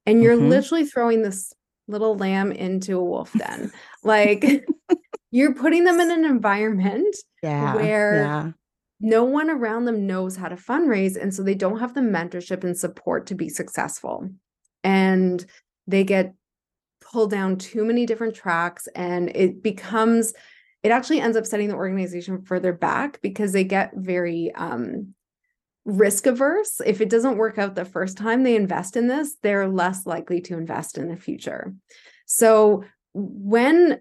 And 0.05 0.21
you're 0.21 0.37
mm-hmm. 0.37 0.49
literally 0.49 0.85
throwing 0.85 1.23
this 1.23 1.53
little 1.87 2.17
lamb 2.17 2.51
into 2.51 2.99
a 2.99 3.05
wolf 3.05 3.33
den. 3.39 3.71
like 4.03 4.67
you're 5.33 5.55
putting 5.55 5.85
them 5.85 5.99
in 5.99 6.11
an 6.11 6.25
environment 6.25 7.17
yeah, 7.43 7.75
where 7.75 8.23
yeah. 8.23 8.51
no 9.01 9.25
one 9.25 9.51
around 9.51 9.87
them 9.87 10.07
knows 10.07 10.37
how 10.37 10.47
to 10.47 10.57
fundraise. 10.57 11.21
And 11.21 11.35
so 11.35 11.43
they 11.43 11.55
don't 11.55 11.81
have 11.81 11.95
the 11.95 12.03
mentorship 12.03 12.63
and 12.63 12.79
support 12.79 13.27
to 13.27 13.35
be 13.35 13.49
successful. 13.49 14.29
And 14.85 15.45
they 15.87 16.05
get 16.05 16.35
pulled 17.01 17.31
down 17.31 17.57
too 17.57 17.85
many 17.85 18.07
different 18.07 18.35
tracks 18.35 18.87
and 18.95 19.31
it 19.35 19.63
becomes 19.63 20.35
it 20.83 20.91
actually 20.91 21.21
ends 21.21 21.37
up 21.37 21.47
setting 21.47 21.69
the 21.69 21.77
organization 21.77 22.43
further 22.43 22.73
back 22.73 23.21
because 23.23 23.53
they 23.53 23.63
get 23.63 23.93
very 23.95 24.53
um, 24.57 25.15
risk 25.85 26.27
averse. 26.27 26.81
If 26.85 27.01
it 27.01 27.09
doesn't 27.09 27.37
work 27.37 27.57
out 27.57 27.77
the 27.77 27.85
first 27.85 28.19
time 28.19 28.43
they 28.43 28.57
invest 28.57 28.97
in 28.97 29.07
this, 29.07 29.37
they're 29.43 29.69
less 29.69 30.07
likely 30.07 30.41
to 30.43 30.55
invest 30.55 30.99
in 30.99 31.09
the 31.09 31.17
future. 31.17 31.73
So 32.27 32.83
when 33.15 34.01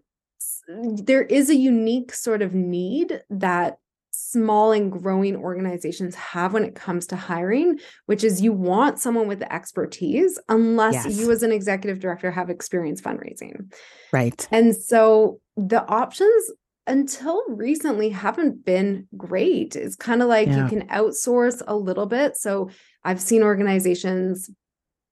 there 0.68 1.24
is 1.24 1.50
a 1.50 1.56
unique 1.56 2.13
sort 2.13 2.41
of 2.41 2.53
need 2.53 3.22
that 3.30 3.77
small 4.12 4.72
and 4.72 4.91
growing 4.91 5.36
organizations 5.36 6.15
have 6.15 6.53
when 6.53 6.63
it 6.63 6.75
comes 6.75 7.08
to 7.08 7.15
hiring, 7.15 7.80
which 8.06 8.24
is 8.24 8.41
you 8.41 8.53
want 8.53 9.00
someone 9.00 9.27
with 9.27 9.39
the 9.39 9.53
expertise, 9.53 10.39
unless 10.50 10.94
yes. 10.94 11.18
you 11.18 11.32
as 11.32 11.44
an 11.44 11.51
executive 11.51 12.00
director 12.00 12.32
have 12.32 12.50
experience 12.50 13.01
fundraising. 13.01 13.74
Right. 14.12 14.48
And 14.51 14.75
so 14.75 15.39
the 15.58 15.86
options 15.88 16.51
until 16.88 17.44
recently 17.48 18.10
haven't 18.10 18.65
been 18.65 19.08
great. 19.15 19.75
It's 19.75 19.96
kind 19.96 20.22
of 20.22 20.27
like 20.27 20.48
yeah. 20.48 20.63
you 20.63 20.70
can 20.70 20.88
outsource 20.88 21.62
a 21.68 21.75
little 21.75 22.06
bit. 22.06 22.36
So 22.38 22.70
I've 23.03 23.22
seen 23.22 23.44
organizations 23.44 24.50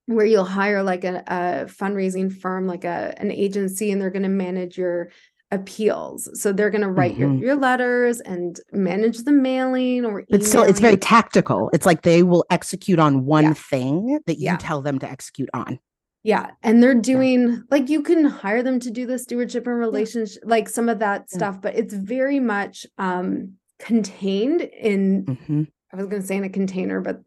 where 0.05 0.25
you'll 0.25 0.43
hire 0.43 0.81
like 0.81 1.03
a, 1.03 1.23
a 1.27 1.65
fundraising 1.65 2.35
firm, 2.35 2.65
like 2.65 2.83
a 2.83 3.13
an 3.17 3.31
agency, 3.31 3.91
and 3.91 4.01
they're 4.01 4.09
going 4.09 4.23
to 4.23 4.29
manage 4.29 4.77
your 4.77 5.11
appeals. 5.51 6.29
So 6.39 6.51
they're 6.51 6.69
going 6.69 6.81
to 6.81 6.89
write 6.89 7.13
mm-hmm. 7.13 7.37
your, 7.37 7.47
your 7.47 7.55
letters 7.55 8.19
and 8.21 8.59
manage 8.71 9.19
the 9.19 9.31
mailing 9.31 10.05
or 10.05 10.23
But 10.29 10.43
still 10.43 10.63
it's 10.63 10.79
very 10.79 10.97
tactical. 10.97 11.69
It's 11.73 11.85
like 11.85 12.03
they 12.03 12.23
will 12.23 12.45
execute 12.49 12.99
on 12.99 13.25
one 13.25 13.45
yeah. 13.45 13.53
thing 13.53 14.19
that 14.27 14.37
you 14.37 14.45
yeah. 14.45 14.57
tell 14.57 14.81
them 14.81 14.99
to 14.99 15.09
execute 15.09 15.49
on. 15.53 15.79
Yeah. 16.23 16.51
And 16.63 16.83
they're 16.83 16.95
doing 16.95 17.49
yeah. 17.49 17.57
like 17.71 17.89
you 17.89 18.03
can 18.03 18.25
hire 18.25 18.61
them 18.61 18.79
to 18.81 18.91
do 18.91 19.05
the 19.05 19.17
stewardship 19.17 19.65
and 19.65 19.79
relationship, 19.79 20.43
like 20.45 20.69
some 20.69 20.89
of 20.89 20.99
that 20.99 21.29
stuff, 21.29 21.61
but 21.61 21.75
it's 21.75 21.93
very 21.93 22.39
much 22.39 22.85
um 22.97 23.53
contained 23.79 24.61
in 24.61 25.25
mm-hmm. 25.25 25.63
I 25.91 25.97
was 25.97 26.05
going 26.05 26.21
to 26.21 26.27
say 26.27 26.37
in 26.37 26.43
a 26.43 26.49
container, 26.49 27.01
but 27.01 27.21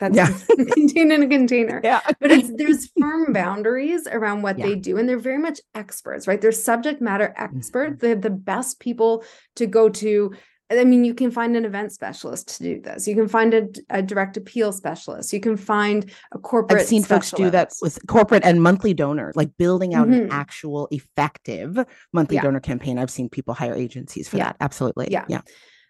that's 0.00 0.16
yeah. 0.16 0.32
contained 0.74 1.12
in 1.12 1.22
a 1.22 1.28
container. 1.28 1.80
Yeah. 1.84 2.00
but 2.18 2.30
it's 2.30 2.50
there's 2.54 2.90
firm 2.98 3.32
boundaries 3.32 4.06
around 4.06 4.42
what 4.42 4.58
yeah. 4.58 4.66
they 4.66 4.74
do. 4.74 4.96
And 4.96 5.08
they're 5.08 5.18
very 5.18 5.38
much 5.38 5.60
experts, 5.74 6.26
right? 6.26 6.40
They're 6.40 6.52
subject 6.52 7.02
matter 7.02 7.34
experts. 7.36 7.96
Mm-hmm. 7.96 8.06
They're 8.06 8.16
the 8.16 8.30
best 8.30 8.80
people 8.80 9.22
to 9.56 9.66
go 9.66 9.90
to 9.90 10.32
I 10.68 10.82
mean, 10.82 11.04
you 11.04 11.14
can 11.14 11.30
find 11.30 11.56
an 11.56 11.64
event 11.64 11.92
specialist 11.92 12.56
to 12.56 12.62
do 12.62 12.80
this. 12.80 13.06
You 13.06 13.14
can 13.14 13.28
find 13.28 13.54
a, 13.54 13.68
a 13.88 14.02
direct 14.02 14.36
appeal 14.36 14.72
specialist. 14.72 15.32
You 15.32 15.38
can 15.38 15.56
find 15.56 16.10
a 16.32 16.38
corporate. 16.38 16.80
I've 16.80 16.88
seen 16.88 17.02
specialist. 17.02 17.30
folks 17.30 17.40
do 17.40 17.50
that 17.50 17.72
with 17.80 18.04
corporate 18.08 18.44
and 18.44 18.60
monthly 18.60 18.92
donor, 18.92 19.32
like 19.36 19.56
building 19.58 19.94
out 19.94 20.08
mm-hmm. 20.08 20.24
an 20.24 20.32
actual 20.32 20.88
effective 20.90 21.78
monthly 22.12 22.36
yeah. 22.36 22.42
donor 22.42 22.58
campaign. 22.58 22.98
I've 22.98 23.10
seen 23.10 23.28
people 23.28 23.54
hire 23.54 23.74
agencies 23.74 24.28
for 24.28 24.38
that. 24.38 24.56
Absolutely. 24.58 25.06
Yeah. 25.08 25.24
Yeah. 25.28 25.42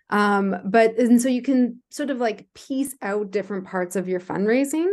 Um, 0.08 0.56
but 0.64 0.96
and 0.98 1.20
so 1.20 1.28
you 1.28 1.42
can 1.42 1.82
sort 1.90 2.10
of 2.10 2.18
like 2.18 2.46
piece 2.54 2.94
out 3.02 3.30
different 3.30 3.66
parts 3.66 3.96
of 3.96 4.08
your 4.08 4.20
fundraising 4.20 4.86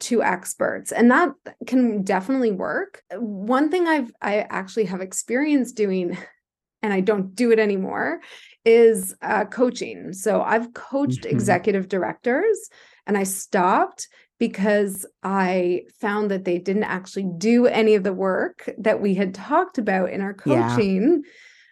to 0.00 0.22
experts 0.22 0.92
and 0.92 1.10
that 1.10 1.32
can 1.66 2.02
definitely 2.02 2.52
work 2.52 3.02
one 3.12 3.70
thing 3.70 3.86
i've 3.86 4.10
i 4.22 4.46
actually 4.48 4.86
have 4.86 5.02
experience 5.02 5.72
doing 5.72 6.16
and 6.82 6.92
I 6.92 7.00
don't 7.00 7.34
do 7.34 7.50
it 7.50 7.58
anymore, 7.58 8.20
is 8.64 9.14
uh, 9.22 9.44
coaching. 9.46 10.12
So 10.12 10.42
I've 10.42 10.72
coached 10.74 11.22
mm-hmm. 11.22 11.34
executive 11.34 11.88
directors 11.88 12.70
and 13.06 13.16
I 13.16 13.24
stopped 13.24 14.08
because 14.38 15.06
I 15.22 15.82
found 16.00 16.30
that 16.30 16.44
they 16.44 16.58
didn't 16.58 16.84
actually 16.84 17.28
do 17.36 17.66
any 17.66 17.94
of 17.94 18.04
the 18.04 18.12
work 18.12 18.70
that 18.78 19.00
we 19.00 19.14
had 19.14 19.34
talked 19.34 19.76
about 19.76 20.10
in 20.10 20.22
our 20.22 20.32
coaching 20.32 21.22
yeah. 21.24 21.30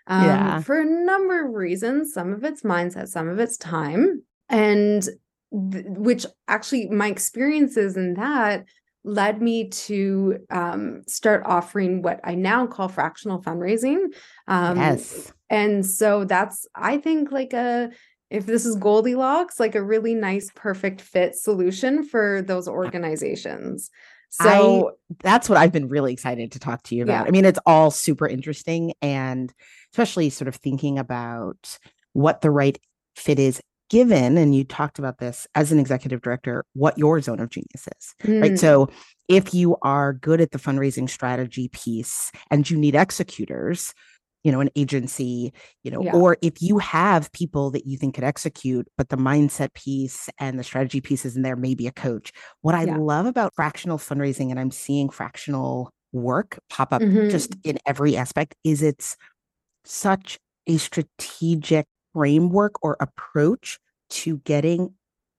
Um, 0.08 0.24
yeah. 0.24 0.60
for 0.60 0.80
a 0.80 0.84
number 0.86 1.46
of 1.46 1.54
reasons. 1.54 2.14
Some 2.14 2.32
of 2.32 2.42
it's 2.42 2.62
mindset, 2.62 3.08
some 3.08 3.28
of 3.28 3.38
it's 3.38 3.58
time. 3.58 4.22
And 4.48 5.02
th- 5.02 5.84
which 5.86 6.24
actually 6.48 6.88
my 6.88 7.08
experiences 7.08 7.96
in 7.96 8.14
that 8.14 8.64
led 9.04 9.40
me 9.40 9.68
to 9.68 10.38
um, 10.50 11.02
start 11.06 11.42
offering 11.44 12.02
what 12.02 12.20
I 12.24 12.34
now 12.34 12.66
call 12.66 12.88
fractional 12.88 13.42
fundraising. 13.42 14.06
Um, 14.46 14.76
yes. 14.76 15.32
And 15.50 15.84
so 15.84 16.24
that's, 16.24 16.66
I 16.74 16.98
think, 16.98 17.30
like 17.30 17.52
a, 17.52 17.90
if 18.30 18.44
this 18.44 18.66
is 18.66 18.76
Goldilocks, 18.76 19.60
like 19.60 19.74
a 19.74 19.82
really 19.82 20.14
nice, 20.14 20.50
perfect 20.54 21.00
fit 21.00 21.36
solution 21.36 22.02
for 22.02 22.42
those 22.42 22.68
organizations. 22.68 23.90
So 24.30 24.90
I, 24.90 25.14
that's 25.22 25.48
what 25.48 25.58
I've 25.58 25.72
been 25.72 25.88
really 25.88 26.12
excited 26.12 26.52
to 26.52 26.58
talk 26.58 26.82
to 26.84 26.94
you 26.94 27.02
about. 27.02 27.24
Yeah. 27.24 27.28
I 27.28 27.30
mean, 27.30 27.44
it's 27.44 27.58
all 27.66 27.90
super 27.90 28.26
interesting 28.26 28.92
and 29.00 29.52
especially 29.92 30.30
sort 30.30 30.48
of 30.48 30.56
thinking 30.56 30.98
about 30.98 31.78
what 32.12 32.40
the 32.40 32.50
right 32.50 32.78
fit 33.16 33.38
is 33.38 33.60
given, 33.90 34.36
and 34.36 34.54
you 34.54 34.64
talked 34.64 34.98
about 34.98 35.18
this 35.18 35.46
as 35.54 35.72
an 35.72 35.78
executive 35.78 36.20
director, 36.20 36.64
what 36.74 36.98
your 36.98 37.20
zone 37.20 37.40
of 37.40 37.50
genius 37.50 37.88
is, 37.98 38.14
mm. 38.22 38.42
right? 38.42 38.58
So 38.58 38.90
if 39.28 39.54
you 39.54 39.76
are 39.82 40.12
good 40.12 40.40
at 40.40 40.50
the 40.50 40.58
fundraising 40.58 41.08
strategy 41.08 41.68
piece 41.68 42.30
and 42.50 42.68
you 42.68 42.76
need 42.76 42.94
executors, 42.94 43.94
you 44.48 44.52
know, 44.52 44.60
an 44.60 44.70
agency, 44.76 45.52
you 45.82 45.90
know, 45.90 46.02
yeah. 46.02 46.14
or 46.14 46.38
if 46.40 46.62
you 46.62 46.78
have 46.78 47.30
people 47.32 47.70
that 47.70 47.84
you 47.84 47.98
think 47.98 48.14
could 48.14 48.24
execute, 48.24 48.88
but 48.96 49.10
the 49.10 49.16
mindset 49.18 49.74
piece 49.74 50.30
and 50.38 50.58
the 50.58 50.64
strategy 50.64 51.02
piece 51.02 51.26
is 51.26 51.36
in 51.36 51.42
there, 51.42 51.54
maybe 51.54 51.86
a 51.86 51.92
coach. 51.92 52.32
What 52.62 52.74
I 52.74 52.84
yeah. 52.84 52.96
love 52.96 53.26
about 53.26 53.54
fractional 53.54 53.98
fundraising, 53.98 54.50
and 54.50 54.58
I'm 54.58 54.70
seeing 54.70 55.10
fractional 55.10 55.90
work 56.12 56.58
pop 56.70 56.94
up 56.94 57.02
mm-hmm. 57.02 57.28
just 57.28 57.56
in 57.62 57.78
every 57.84 58.16
aspect, 58.16 58.54
is 58.64 58.82
it's 58.82 59.18
such 59.84 60.38
a 60.66 60.78
strategic 60.78 61.84
framework 62.14 62.82
or 62.82 62.96
approach 63.00 63.78
to 64.08 64.38
getting 64.38 64.94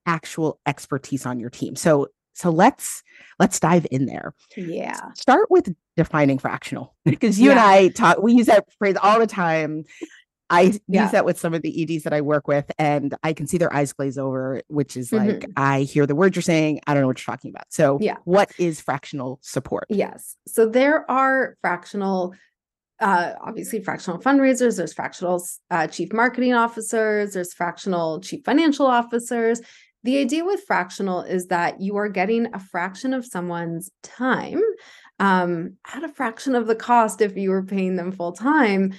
actual 0.06 0.60
expertise 0.68 1.26
on 1.26 1.40
your 1.40 1.50
team. 1.50 1.76
So 1.76 2.10
so 2.34 2.50
let's 2.50 3.04
let's 3.40 3.60
dive 3.60 3.86
in 3.92 4.06
there. 4.06 4.34
Yeah. 4.56 5.00
Start 5.14 5.50
with 5.50 5.74
defining 5.98 6.40
fractional 6.40 6.96
because 7.06 7.40
you 7.40 7.48
yeah. 7.48 7.52
and 7.52 7.60
I 7.60 7.88
talk 7.90 8.22
we 8.22 8.34
use 8.34 8.48
that 8.48 8.66
phrase 8.78 8.96
all 9.02 9.20
the 9.20 9.28
time. 9.28 9.86
I 10.52 10.80
yeah. 10.88 11.04
use 11.04 11.12
that 11.12 11.26
with 11.26 11.38
some 11.38 11.54
of 11.54 11.62
the 11.62 11.84
EDs 11.84 12.04
that 12.04 12.14
I 12.14 12.22
work 12.22 12.48
with, 12.48 12.72
and 12.80 13.16
I 13.22 13.34
can 13.34 13.46
see 13.46 13.60
their 13.60 13.72
eyes 13.72 13.94
glaze 13.94 14.18
over, 14.18 14.64
which 14.68 14.98
is 14.98 15.12
like, 15.12 15.30
mm-hmm. 15.30 15.52
I 15.56 15.82
hear 15.82 16.08
the 16.08 16.16
words 16.16 16.36
you're 16.36 16.42
saying. 16.42 16.80
I 16.88 16.96
don't 16.96 17.02
know 17.02 17.08
what 17.08 17.20
you're 17.20 17.36
talking 17.36 17.52
about. 17.52 17.66
So, 17.70 18.00
yeah. 18.02 18.16
what 18.24 18.52
is 18.58 18.82
fractional 18.82 19.38
support? 19.44 19.86
Yes. 19.90 20.36
So, 20.48 20.68
there 20.68 21.10
are 21.10 21.56
fractional 21.62 22.34
uh, 23.00 23.34
obviously 23.42 23.82
fractional 23.82 24.20
fundraisers, 24.20 24.78
there's 24.78 24.94
fractional 24.94 25.46
uh, 25.72 25.88
chief 25.88 26.12
marketing 26.12 26.54
officers, 26.54 27.34
there's 27.34 27.54
fractional 27.54 28.20
chief 28.20 28.44
financial 28.44 28.86
officers. 28.86 29.62
The 30.04 30.18
idea 30.20 30.46
with 30.46 30.64
fractional 30.66 31.22
is 31.22 31.48
that 31.48 31.82
you 31.82 31.98
are 31.98 32.10
getting 32.10 32.54
a 32.54 32.60
fraction 32.60 33.14
of 33.14 33.26
someone's 33.26 33.92
time 34.02 34.62
um, 35.20 35.76
at 35.94 36.04
a 36.04 36.10
fraction 36.10 36.56
of 36.56 36.68
the 36.68 36.76
cost 36.76 37.22
if 37.22 37.36
you 37.36 37.50
were 37.50 37.66
paying 37.66 37.96
them 37.96 38.12
full 38.12 38.32
time. 38.32 38.94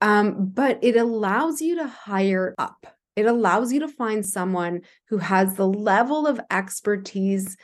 Um, 0.00 0.50
but 0.54 0.78
it 0.82 0.96
allows 0.96 1.60
you 1.60 1.76
to 1.76 1.86
hire 1.86 2.54
up. 2.56 2.86
It 3.16 3.26
allows 3.26 3.72
you 3.72 3.80
to 3.80 3.88
find 3.88 4.24
someone 4.24 4.82
who 5.08 5.18
has 5.18 5.54
the 5.54 5.66
level 5.66 6.26
of 6.26 6.40
expertise 6.50 7.56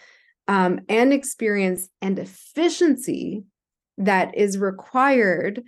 um, 0.48 0.80
and 0.88 1.12
experience 1.12 1.88
and 2.02 2.18
efficiency 2.18 3.44
that 3.98 4.36
is 4.36 4.58
required 4.58 5.62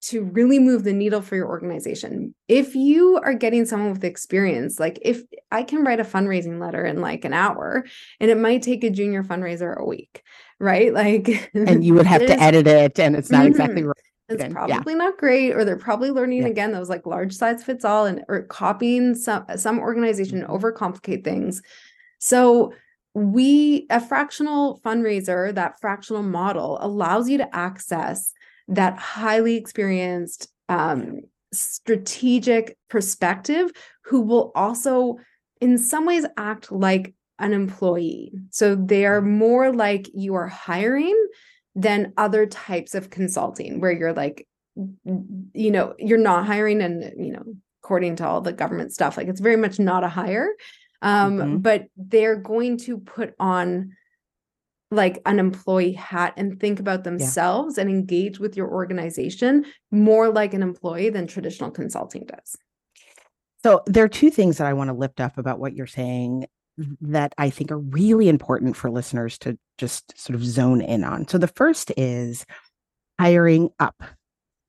to 0.00 0.22
really 0.22 0.58
move 0.58 0.84
the 0.84 0.92
needle 0.92 1.20
for 1.20 1.34
your 1.34 1.48
organization. 1.48 2.34
If 2.46 2.74
you 2.74 3.18
are 3.22 3.34
getting 3.34 3.66
someone 3.66 3.92
with 3.92 4.04
experience, 4.04 4.78
like 4.78 4.98
if 5.02 5.22
I 5.50 5.64
can 5.64 5.84
write 5.84 6.00
a 6.00 6.04
fundraising 6.04 6.60
letter 6.60 6.84
in 6.84 7.00
like 7.00 7.24
an 7.24 7.32
hour 7.32 7.84
and 8.20 8.30
it 8.30 8.38
might 8.38 8.62
take 8.62 8.84
a 8.84 8.90
junior 8.90 9.24
fundraiser 9.24 9.76
a 9.76 9.84
week, 9.84 10.22
right? 10.60 10.92
Like 10.94 11.50
and 11.54 11.84
you 11.84 11.94
would 11.94 12.06
have 12.06 12.26
to 12.26 12.40
edit 12.40 12.66
it 12.66 12.98
and 12.98 13.16
it's 13.16 13.30
not 13.30 13.40
mm-hmm. 13.40 13.50
exactly 13.50 13.82
right. 13.82 13.96
It's 14.28 14.52
probably 14.52 14.92
yeah. 14.92 14.98
not 14.98 15.16
great, 15.16 15.52
or 15.54 15.64
they're 15.64 15.78
probably 15.78 16.10
learning 16.10 16.42
yeah. 16.42 16.48
again 16.48 16.70
those 16.70 16.90
like 16.90 17.06
large 17.06 17.32
size 17.32 17.64
fits 17.64 17.82
all 17.82 18.04
and 18.04 18.24
or 18.28 18.42
copying 18.42 19.14
some 19.14 19.46
some 19.56 19.78
organization 19.78 20.42
mm-hmm. 20.42 20.52
overcomplicate 20.52 21.24
things. 21.24 21.62
So 22.18 22.74
we 23.14 23.86
a 23.88 24.00
fractional 24.00 24.80
fundraiser, 24.84 25.54
that 25.54 25.80
fractional 25.80 26.22
model 26.22 26.78
allows 26.82 27.28
you 27.30 27.38
to 27.38 27.56
access 27.56 28.32
that 28.68 28.98
highly 28.98 29.56
experienced 29.56 30.48
um, 30.68 31.20
strategic 31.52 32.76
perspective 32.88 33.70
who 34.04 34.20
will 34.20 34.52
also 34.54 35.16
in 35.60 35.78
some 35.78 36.06
ways 36.06 36.24
act 36.36 36.70
like 36.70 37.14
an 37.38 37.52
employee. 37.52 38.32
So 38.50 38.74
they 38.74 39.06
are 39.06 39.20
more 39.20 39.72
like 39.72 40.08
you 40.12 40.34
are 40.34 40.48
hiring 40.48 41.16
than 41.74 42.12
other 42.16 42.46
types 42.46 42.94
of 42.94 43.10
consulting 43.10 43.80
where 43.80 43.92
you're 43.92 44.12
like 44.12 44.46
you 45.54 45.70
know 45.72 45.94
you're 45.98 46.18
not 46.18 46.46
hiring 46.46 46.80
and 46.80 47.02
you 47.16 47.32
know 47.32 47.42
according 47.82 48.14
to 48.14 48.26
all 48.26 48.40
the 48.40 48.52
government 48.52 48.92
stuff 48.92 49.16
like 49.16 49.26
it's 49.26 49.40
very 49.40 49.56
much 49.56 49.78
not 49.78 50.04
a 50.04 50.08
hire. 50.08 50.50
Um, 51.00 51.38
mm-hmm. 51.38 51.56
but 51.58 51.84
they're 51.96 52.36
going 52.36 52.78
to 52.78 52.98
put 52.98 53.34
on 53.38 53.92
like 54.90 55.20
an 55.26 55.38
employee 55.38 55.92
hat 55.92 56.32
and 56.36 56.58
think 56.58 56.80
about 56.80 57.04
themselves 57.04 57.76
yeah. 57.76 57.82
and 57.82 57.90
engage 57.90 58.38
with 58.38 58.56
your 58.56 58.68
organization 58.68 59.66
more 59.90 60.30
like 60.30 60.54
an 60.54 60.62
employee 60.62 61.10
than 61.10 61.26
traditional 61.26 61.70
consulting 61.70 62.24
does. 62.24 62.56
So 63.62 63.82
there 63.86 64.04
are 64.04 64.08
two 64.08 64.30
things 64.30 64.58
that 64.58 64.66
I 64.66 64.72
want 64.72 64.88
to 64.88 64.94
lift 64.94 65.20
up 65.20 65.36
about 65.36 65.58
what 65.58 65.74
you're 65.74 65.86
saying 65.86 66.46
that 67.00 67.34
I 67.38 67.50
think 67.50 67.70
are 67.70 67.78
really 67.78 68.28
important 68.28 68.76
for 68.76 68.90
listeners 68.90 69.36
to 69.38 69.58
just 69.78 70.18
sort 70.18 70.36
of 70.36 70.44
zone 70.44 70.80
in 70.80 71.04
on. 71.04 71.26
So 71.26 71.36
the 71.38 71.48
first 71.48 71.92
is 71.96 72.46
hiring 73.18 73.70
up, 73.80 74.02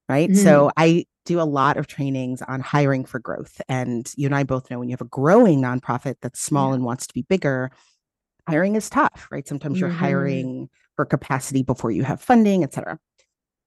right? 0.10 0.30
Mm-hmm. 0.30 0.44
So 0.44 0.72
I 0.76 1.06
do 1.26 1.40
a 1.40 1.44
lot 1.44 1.78
of 1.78 1.86
trainings 1.86 2.42
on 2.42 2.62
hiring 2.62 3.06
for 3.06 3.20
growth. 3.20 3.62
And 3.70 4.12
you 4.18 4.26
and 4.26 4.36
I 4.36 4.44
both 4.44 4.72
know 4.72 4.80
when 4.80 4.90
you 4.90 4.94
have 4.94 5.02
a 5.02 5.06
growing 5.06 5.62
nonprofit 5.62 6.16
that's 6.22 6.42
small 6.42 6.70
yeah. 6.70 6.76
and 6.76 6.84
wants 6.84 7.06
to 7.08 7.14
be 7.14 7.22
bigger, 7.22 7.70
hiring 8.50 8.76
is 8.76 8.90
tough, 8.90 9.28
right? 9.32 9.48
Sometimes 9.48 9.76
mm-hmm. 9.76 9.80
you're 9.82 9.90
hiring 9.90 10.70
for 10.96 11.06
capacity 11.06 11.64
before 11.64 11.92
you 11.92 12.04
have 12.04 12.22
funding, 12.22 12.64
et 12.64 12.74
cetera. 12.74 13.00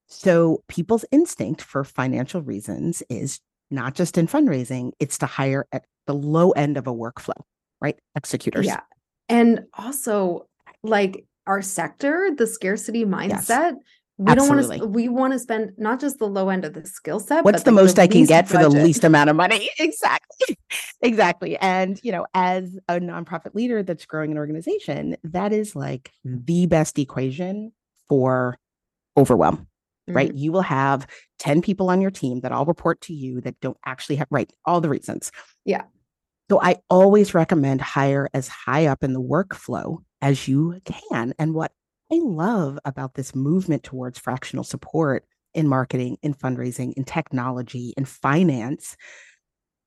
So 0.09 0.63
people's 0.69 1.05
instinct 1.11 1.63
for 1.63 1.85
financial 1.85 2.43
reasons 2.43 3.03
is 3.09 3.41
not 3.71 3.95
just 3.95 4.19
in 4.19 4.27
fundraising, 4.27 4.93
it's 5.01 5.17
to 5.19 5.27
hire 5.27 5.67
at 5.73 5.85
the 6.07 6.15
low 6.15 6.51
end 6.51 6.77
of 6.77 6.87
a 6.87 6.93
workflow, 6.93 7.41
right? 7.81 7.99
Executors. 8.15 8.67
Yeah. 8.67 8.81
And 9.29 9.61
also 9.79 10.47
like 10.83 11.25
our 11.47 11.63
sector, 11.63 12.31
the 12.37 12.47
scarcity 12.47 13.05
mindset, 13.05 13.49
yes. 13.49 13.75
We 14.19 14.31
Absolutely. 14.31 14.79
don't 14.79 14.81
want 14.81 14.93
to 14.93 14.99
we 14.99 15.09
want 15.09 15.33
to 15.33 15.39
spend 15.39 15.73
not 15.79 16.01
just 16.01 16.19
the 16.19 16.27
low 16.27 16.49
end 16.49 16.65
of 16.65 16.75
the 16.75 16.87
skill 16.87 17.19
set. 17.19 17.45
What's 17.45 17.63
the 17.63 17.73
most 17.73 17.97
the 17.97 18.03
I 18.03 18.07
can 18.07 18.25
get 18.25 18.49
budget. 18.49 18.65
for 18.65 18.71
the 18.71 18.83
least 18.85 19.05
amount 19.05 19.31
of 19.31 19.37
money? 19.37 19.71
exactly. 19.79 20.57
exactly. 21.01 21.57
And 21.59 21.99
you 22.03 22.13
know, 22.13 22.27
as 22.35 22.79
a 22.89 23.01
nonprofit 23.01 23.55
leader 23.55 23.83
that's 23.83 24.05
growing 24.05 24.31
an 24.31 24.39
organization, 24.39 25.17
that 25.25 25.53
is 25.53 25.75
like 25.75 26.13
the 26.25 26.67
best 26.67 26.99
equation 26.99 27.73
for 28.09 28.59
overwhelm 29.17 29.67
mm-hmm. 30.09 30.17
right? 30.17 30.35
You 30.35 30.53
will 30.53 30.63
have 30.63 31.07
10 31.39 31.63
people 31.63 31.91
on 31.91 32.01
your 32.01 32.11
team 32.11 32.41
that 32.41 32.53
all 32.53 32.65
report 32.65 33.01
to 33.03 33.15
you 33.15 33.41
that 33.43 33.61
don't 33.61 33.79
actually 33.85 34.17
have, 34.17 34.29
right? 34.31 34.53
All 34.65 34.81
the 34.81 34.89
reasons. 34.89 35.33
Yeah. 35.65 35.85
So 36.51 36.61
I 36.61 36.77
always 36.91 37.35
recommend 37.35 37.81
hire 37.81 38.29
as 38.35 38.49
high 38.49 38.87
up 38.87 39.03
in 39.03 39.13
the 39.13 39.23
workflow 39.23 39.99
as 40.21 40.47
you 40.47 40.81
can. 40.85 41.33
And 41.39 41.55
what 41.55 41.73
I 42.13 42.21
love 42.23 42.79
about 42.85 43.15
this 43.15 43.35
movement 43.35 43.85
towards 43.85 44.19
fractional 44.19 44.65
support 44.65 45.25
in 45.55 45.67
marketing, 45.67 46.19
in 46.23 46.35
fundraising, 46.35 46.93
in 46.95 47.05
technology, 47.05 47.95
in 47.97 48.05
finance 48.05 48.97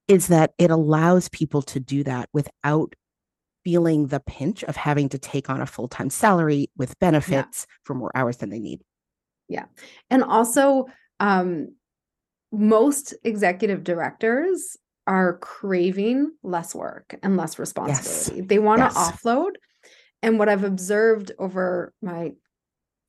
is 0.08 0.28
that 0.28 0.54
it 0.58 0.72
allows 0.72 1.30
people 1.30 1.62
to 1.64 1.80
do 1.80 2.04
that 2.04 2.30
without 2.34 2.96
feeling 3.64 4.08
the 4.08 4.20
pinch 4.20 4.64
of 4.64 4.76
having 4.76 5.10
to 5.10 5.18
take 5.18 5.50
on 5.50 5.62
a 5.62 5.66
full 5.66 5.88
time 5.88 6.10
salary 6.10 6.70
with 6.78 6.98
benefits 7.00 7.66
yeah. 7.68 7.76
for 7.84 7.94
more 7.96 8.12
hours 8.16 8.38
than 8.38 8.50
they 8.50 8.60
need. 8.60 8.82
Yeah. 9.48 9.66
And 10.10 10.24
also, 10.24 10.86
um, 11.20 11.76
most 12.52 13.14
executive 13.24 13.84
directors 13.84 14.78
are 15.08 15.38
craving 15.38 16.32
less 16.44 16.74
work 16.74 17.18
and 17.22 17.38
less 17.38 17.60
responsibility. 17.60 18.42
Yes. 18.42 18.48
They 18.48 18.60
want 18.60 18.80
to 18.80 18.86
yes. 18.86 18.96
offload. 18.96 19.52
And 20.26 20.40
what 20.40 20.50
I've 20.50 20.64
observed 20.64 21.32
over 21.38 21.94
my 22.02 22.32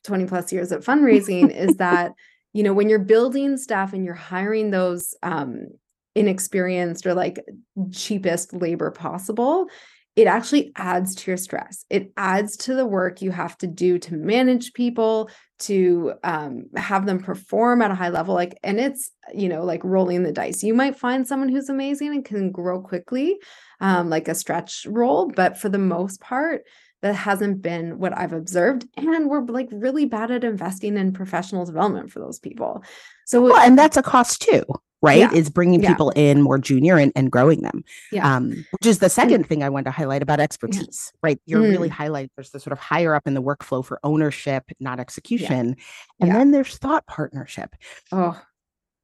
20 0.04 0.26
plus 0.26 0.52
years 0.52 0.70
of 0.70 0.84
fundraising 0.84 1.50
is 1.50 1.76
that, 1.78 2.12
you 2.52 2.62
know, 2.62 2.74
when 2.74 2.90
you're 2.90 2.98
building 2.98 3.56
staff 3.56 3.94
and 3.94 4.04
you're 4.04 4.12
hiring 4.12 4.70
those 4.70 5.14
um, 5.22 5.68
inexperienced 6.14 7.06
or 7.06 7.14
like 7.14 7.42
cheapest 7.90 8.52
labor 8.52 8.90
possible, 8.90 9.66
it 10.14 10.26
actually 10.26 10.72
adds 10.76 11.14
to 11.14 11.30
your 11.30 11.38
stress. 11.38 11.86
It 11.88 12.12
adds 12.18 12.58
to 12.58 12.74
the 12.74 12.86
work 12.86 13.22
you 13.22 13.30
have 13.30 13.56
to 13.58 13.66
do 13.66 13.98
to 14.00 14.14
manage 14.14 14.74
people, 14.74 15.30
to 15.60 16.14
um, 16.22 16.64
have 16.76 17.06
them 17.06 17.22
perform 17.22 17.80
at 17.80 17.90
a 17.90 17.94
high 17.94 18.10
level. 18.10 18.34
Like, 18.34 18.58
and 18.62 18.78
it's, 18.78 19.10
you 19.34 19.48
know, 19.48 19.64
like 19.64 19.82
rolling 19.84 20.22
the 20.22 20.32
dice. 20.32 20.62
You 20.62 20.74
might 20.74 20.98
find 20.98 21.26
someone 21.26 21.48
who's 21.48 21.70
amazing 21.70 22.08
and 22.08 22.24
can 22.24 22.50
grow 22.50 22.82
quickly, 22.82 23.38
um, 23.80 24.10
like 24.10 24.28
a 24.28 24.34
stretch 24.34 24.86
role. 24.86 25.30
But 25.34 25.58
for 25.58 25.70
the 25.70 25.78
most 25.78 26.20
part, 26.20 26.62
that 27.02 27.14
hasn't 27.14 27.62
been 27.62 27.98
what 27.98 28.16
I've 28.16 28.32
observed. 28.32 28.86
And 28.96 29.28
we're 29.28 29.44
like 29.44 29.68
really 29.70 30.06
bad 30.06 30.30
at 30.30 30.44
investing 30.44 30.96
in 30.96 31.12
professional 31.12 31.64
development 31.64 32.10
for 32.10 32.20
those 32.20 32.38
people. 32.38 32.82
So, 33.26 33.42
well, 33.42 33.56
and 33.56 33.78
that's 33.78 33.96
a 33.96 34.02
cost 34.02 34.42
too 34.42 34.64
right 35.02 35.18
yeah. 35.18 35.32
is 35.32 35.50
bringing 35.50 35.82
yeah. 35.82 35.90
people 35.90 36.10
in 36.10 36.42
more 36.42 36.58
junior 36.58 36.96
and, 36.96 37.12
and 37.14 37.30
growing 37.30 37.62
them 37.62 37.84
yeah. 38.12 38.36
um, 38.36 38.64
which 38.70 38.86
is 38.86 38.98
the 38.98 39.10
second 39.10 39.34
and, 39.34 39.46
thing 39.46 39.62
i 39.62 39.68
want 39.68 39.84
to 39.84 39.90
highlight 39.90 40.22
about 40.22 40.40
expertise 40.40 41.12
yeah. 41.12 41.18
right 41.22 41.40
you're 41.46 41.62
mm. 41.62 41.70
really 41.70 41.90
highlighting 41.90 42.30
there's 42.36 42.50
the 42.50 42.60
sort 42.60 42.72
of 42.72 42.78
higher 42.78 43.14
up 43.14 43.26
in 43.26 43.34
the 43.34 43.42
workflow 43.42 43.84
for 43.84 44.00
ownership 44.02 44.64
not 44.80 44.98
execution 44.98 45.76
and 46.20 46.34
then 46.34 46.50
there's 46.50 46.78
thought 46.78 47.06
partnership 47.06 47.74
oh 48.12 48.40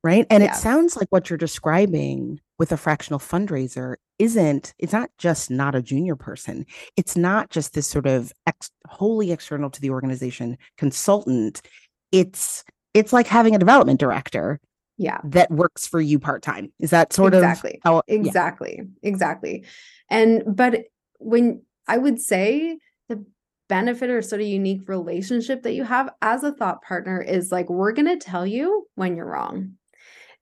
right? 0.02 0.26
And 0.30 0.42
it 0.42 0.54
sounds 0.54 0.96
like 0.96 1.08
what 1.10 1.30
you're 1.30 1.36
describing 1.36 2.40
with 2.58 2.72
a 2.72 2.76
fractional 2.76 3.20
fundraiser 3.20 3.96
isn't 4.18 4.74
it's 4.78 4.92
not 4.92 5.10
just 5.18 5.50
not 5.50 5.74
a 5.74 5.82
junior 5.82 6.16
person. 6.16 6.66
It's 6.96 7.16
not 7.16 7.50
just 7.50 7.74
this 7.74 7.86
sort 7.86 8.06
of 8.06 8.32
ex, 8.46 8.70
wholly 8.88 9.32
external 9.32 9.70
to 9.70 9.80
the 9.80 9.90
organization 9.90 10.58
consultant. 10.76 11.62
It's 12.10 12.64
it's 12.94 13.12
like 13.12 13.26
having 13.26 13.54
a 13.54 13.58
development 13.58 14.00
director 14.00 14.60
yeah. 14.98 15.20
that 15.24 15.50
works 15.50 15.86
for 15.86 16.00
you 16.00 16.18
part-time. 16.18 16.72
Is 16.78 16.90
that 16.90 17.12
sort 17.12 17.34
exactly. 17.34 17.74
of 17.76 17.80
how, 17.82 18.02
exactly 18.06 18.76
yeah. 18.78 19.08
exactly. 19.08 19.64
And 20.08 20.42
but 20.46 20.84
when 21.22 21.62
i 21.86 21.96
would 21.96 22.20
say 22.20 22.78
the 23.08 23.24
benefit 23.68 24.10
or 24.10 24.20
sort 24.20 24.40
of 24.40 24.46
unique 24.46 24.88
relationship 24.88 25.62
that 25.62 25.72
you 25.72 25.84
have 25.84 26.10
as 26.20 26.42
a 26.42 26.52
thought 26.52 26.82
partner 26.82 27.20
is 27.20 27.50
like 27.50 27.70
we're 27.70 27.92
going 27.92 28.06
to 28.06 28.16
tell 28.16 28.46
you 28.46 28.86
when 28.96 29.16
you're 29.16 29.26
wrong 29.26 29.72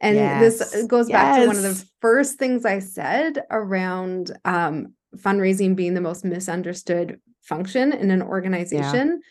and 0.01 0.17
yes. 0.17 0.59
this 0.59 0.85
goes 0.85 1.09
back 1.09 1.37
yes. 1.37 1.43
to 1.43 1.47
one 1.47 1.57
of 1.57 1.63
the 1.63 1.87
first 2.01 2.39
things 2.39 2.65
i 2.65 2.79
said 2.79 3.43
around 3.51 4.33
um, 4.45 4.95
fundraising 5.17 5.75
being 5.75 5.95
the 5.95 6.01
most 6.01 6.25
misunderstood 6.25 7.21
function 7.43 7.93
in 7.93 8.11
an 8.11 8.23
organization 8.23 9.09
yeah 9.09 9.27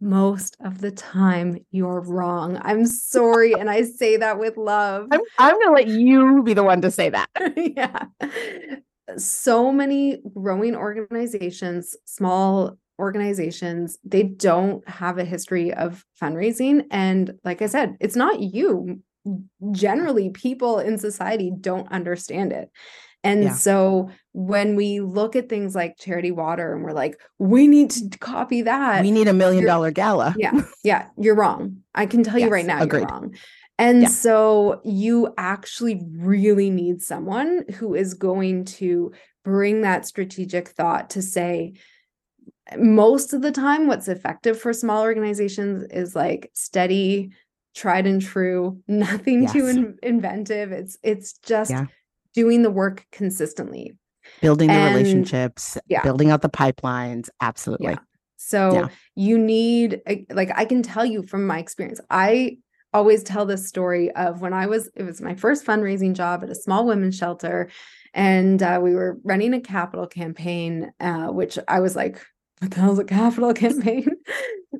most 0.00 0.56
of 0.64 0.80
the 0.80 0.90
time 0.90 1.58
you're 1.70 2.00
wrong. 2.00 2.58
I'm 2.62 2.86
sorry. 2.86 3.52
and 3.52 3.68
I 3.68 3.82
say 3.82 4.16
that 4.16 4.38
with 4.38 4.56
love. 4.56 5.08
I'm, 5.10 5.20
I'm 5.38 5.54
going 5.54 5.66
to 5.66 5.72
let 5.72 5.88
you 5.88 6.42
be 6.42 6.54
the 6.54 6.62
one 6.62 6.80
to 6.80 6.90
say 6.90 7.10
that. 7.10 7.28
yeah. 7.56 8.04
So 9.16 9.72
many 9.72 10.22
growing 10.34 10.74
organizations, 10.74 11.96
small 12.06 12.78
organizations, 12.98 13.98
they 14.04 14.22
don't 14.22 14.86
have 14.88 15.18
a 15.18 15.24
history 15.24 15.72
of 15.72 16.04
fundraising. 16.20 16.84
And 16.90 17.38
like 17.44 17.62
I 17.62 17.66
said, 17.66 17.96
it's 18.00 18.16
not 18.16 18.40
you. 18.40 19.02
Generally, 19.72 20.30
people 20.30 20.78
in 20.78 20.98
society 20.98 21.52
don't 21.58 21.90
understand 21.90 22.52
it. 22.52 22.70
And 23.22 23.44
yeah. 23.44 23.52
so 23.52 24.10
when 24.32 24.76
we 24.76 25.00
look 25.00 25.36
at 25.36 25.48
things 25.48 25.74
like 25.74 25.98
charity 25.98 26.30
water 26.30 26.74
and 26.74 26.82
we're 26.82 26.92
like, 26.92 27.20
we 27.38 27.66
need 27.66 27.90
to 27.90 28.18
copy 28.18 28.62
that. 28.62 29.02
We 29.02 29.10
need 29.10 29.28
a 29.28 29.34
million 29.34 29.64
dollar 29.66 29.90
gala. 29.90 30.34
Yeah. 30.38 30.62
Yeah. 30.82 31.08
You're 31.18 31.34
wrong. 31.34 31.82
I 31.94 32.06
can 32.06 32.24
tell 32.24 32.38
yes, 32.38 32.46
you 32.46 32.52
right 32.52 32.64
now, 32.64 32.82
agreed. 32.82 33.00
you're 33.00 33.08
wrong. 33.08 33.34
And 33.78 34.02
yeah. 34.02 34.08
so 34.08 34.80
you 34.84 35.34
actually 35.36 36.02
really 36.12 36.70
need 36.70 37.02
someone 37.02 37.64
who 37.76 37.94
is 37.94 38.14
going 38.14 38.64
to 38.66 39.12
bring 39.44 39.82
that 39.82 40.06
strategic 40.06 40.68
thought 40.68 41.10
to 41.10 41.22
say, 41.22 41.74
most 42.76 43.32
of 43.32 43.42
the 43.42 43.52
time, 43.52 43.86
what's 43.86 44.08
effective 44.08 44.60
for 44.60 44.72
small 44.72 45.02
organizations 45.02 45.84
is 45.90 46.14
like 46.14 46.50
steady, 46.54 47.30
tried 47.80 48.06
and 48.06 48.20
true, 48.20 48.80
nothing 48.86 49.42
yes. 49.42 49.52
too 49.52 49.66
in- 49.66 49.98
inventive. 50.02 50.72
It's 50.72 50.98
it's 51.02 51.38
just 51.38 51.70
yeah 51.70 51.86
doing 52.34 52.62
the 52.62 52.70
work 52.70 53.06
consistently 53.12 53.92
building 54.40 54.70
and, 54.70 54.94
the 54.94 54.98
relationships 54.98 55.76
yeah. 55.88 56.02
building 56.02 56.30
out 56.30 56.42
the 56.42 56.48
pipelines 56.48 57.28
absolutely 57.40 57.92
yeah. 57.92 57.98
so 58.36 58.88
you 59.14 59.38
need 59.38 60.00
like 60.30 60.50
i 60.56 60.64
can 60.64 60.82
tell 60.82 61.04
you 61.04 61.22
from 61.22 61.46
my 61.46 61.58
experience 61.58 62.00
i 62.10 62.56
always 62.92 63.22
tell 63.22 63.46
this 63.46 63.66
story 63.66 64.10
of 64.12 64.40
when 64.40 64.52
i 64.52 64.66
was 64.66 64.90
it 64.94 65.02
was 65.02 65.20
my 65.20 65.34
first 65.34 65.64
fundraising 65.64 66.14
job 66.14 66.42
at 66.42 66.50
a 66.50 66.54
small 66.54 66.86
women's 66.86 67.16
shelter 67.16 67.70
and 68.12 68.62
uh, 68.62 68.80
we 68.82 68.94
were 68.94 69.18
running 69.22 69.54
a 69.54 69.60
capital 69.60 70.06
campaign 70.06 70.92
uh, 71.00 71.26
which 71.26 71.58
i 71.68 71.80
was 71.80 71.96
like 71.96 72.24
what 72.60 72.70
the 72.70 72.80
hell's 72.80 72.98
a 72.98 73.04
capital 73.04 73.52
campaign 73.54 74.06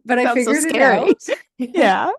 but 0.05 0.19
i 0.19 0.35
figured 0.35 0.63
so 0.63 0.69
it 0.69 0.77
out 0.77 1.17
yeah 1.59 2.11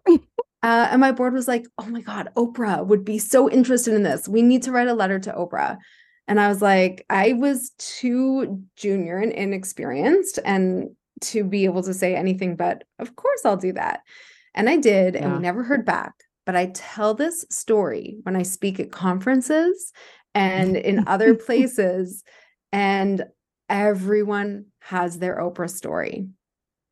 uh, 0.63 0.89
and 0.91 1.01
my 1.01 1.11
board 1.11 1.33
was 1.33 1.47
like, 1.47 1.65
oh 1.77 1.87
my 1.87 2.01
God, 2.01 2.29
Oprah 2.35 2.85
would 2.85 3.03
be 3.03 3.17
so 3.17 3.49
interested 3.49 3.93
in 3.93 4.03
this. 4.03 4.27
We 4.27 4.41
need 4.41 4.63
to 4.63 4.71
write 4.71 4.87
a 4.87 4.93
letter 4.93 5.19
to 5.19 5.31
Oprah. 5.31 5.77
And 6.27 6.39
I 6.39 6.47
was 6.47 6.61
like, 6.61 7.05
I 7.09 7.33
was 7.33 7.71
too 7.77 8.63
junior 8.75 9.17
and 9.17 9.31
inexperienced 9.31 10.39
and 10.45 10.89
to 11.21 11.43
be 11.43 11.65
able 11.65 11.83
to 11.83 11.93
say 11.93 12.15
anything 12.15 12.55
but, 12.55 12.83
of 12.99 13.15
course, 13.15 13.41
I'll 13.43 13.57
do 13.57 13.73
that. 13.73 14.01
And 14.53 14.69
I 14.69 14.77
did, 14.77 15.15
yeah. 15.15 15.23
and 15.23 15.33
we 15.33 15.39
never 15.39 15.63
heard 15.63 15.85
back. 15.85 16.13
But 16.45 16.55
I 16.55 16.71
tell 16.73 17.13
this 17.13 17.45
story 17.49 18.17
when 18.23 18.35
I 18.35 18.43
speak 18.43 18.79
at 18.79 18.91
conferences 18.91 19.91
and 20.33 20.75
in 20.75 21.07
other 21.07 21.35
places, 21.47 22.23
and 22.71 23.25
everyone 23.69 24.65
has 24.79 25.19
their 25.19 25.37
Oprah 25.37 25.69
story. 25.69 26.27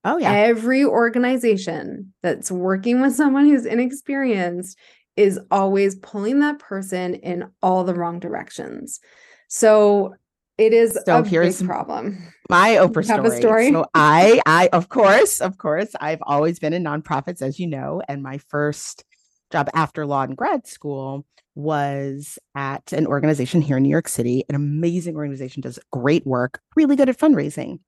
Oh, 0.05 0.17
yeah. 0.17 0.31
Every 0.31 0.85
organization 0.85 2.13
that's 2.23 2.51
working 2.51 3.01
with 3.01 3.15
someone 3.15 3.45
who's 3.45 3.65
inexperienced 3.65 4.77
is 5.17 5.39
always 5.51 5.95
pulling 5.95 6.39
that 6.39 6.59
person 6.59 7.15
in 7.15 7.49
all 7.62 7.83
the 7.83 7.93
wrong 7.93 8.19
directions. 8.19 9.01
So 9.49 10.15
it 10.57 10.73
is 10.73 10.97
so 11.05 11.19
a 11.19 11.25
here's 11.25 11.59
big 11.59 11.67
problem. 11.67 12.17
My 12.49 12.71
Oprah 12.75 13.03
story. 13.03 13.17
Have 13.17 13.25
a 13.25 13.31
story. 13.35 13.71
So 13.71 13.85
I, 13.93 14.41
I, 14.45 14.69
of 14.71 14.89
course, 14.89 15.41
of 15.41 15.57
course, 15.57 15.91
I've 15.99 16.21
always 16.23 16.59
been 16.59 16.73
in 16.73 16.83
nonprofits, 16.83 17.41
as 17.41 17.59
you 17.59 17.67
know, 17.67 18.01
and 18.07 18.23
my 18.23 18.38
first 18.38 19.03
job 19.51 19.69
after 19.73 20.05
law 20.05 20.23
and 20.23 20.38
grad 20.38 20.67
school 20.67 21.25
was 21.55 22.39
at 22.55 22.93
an 22.93 23.05
organization 23.07 23.62
here 23.62 23.77
in 23.77 23.83
New 23.83 23.89
York 23.89 24.07
City, 24.07 24.45
an 24.47 24.55
amazing 24.55 25.15
organization, 25.15 25.62
does 25.62 25.79
great 25.91 26.25
work, 26.25 26.62
really 26.75 26.95
good 26.95 27.09
at 27.09 27.17
fundraising. 27.17 27.79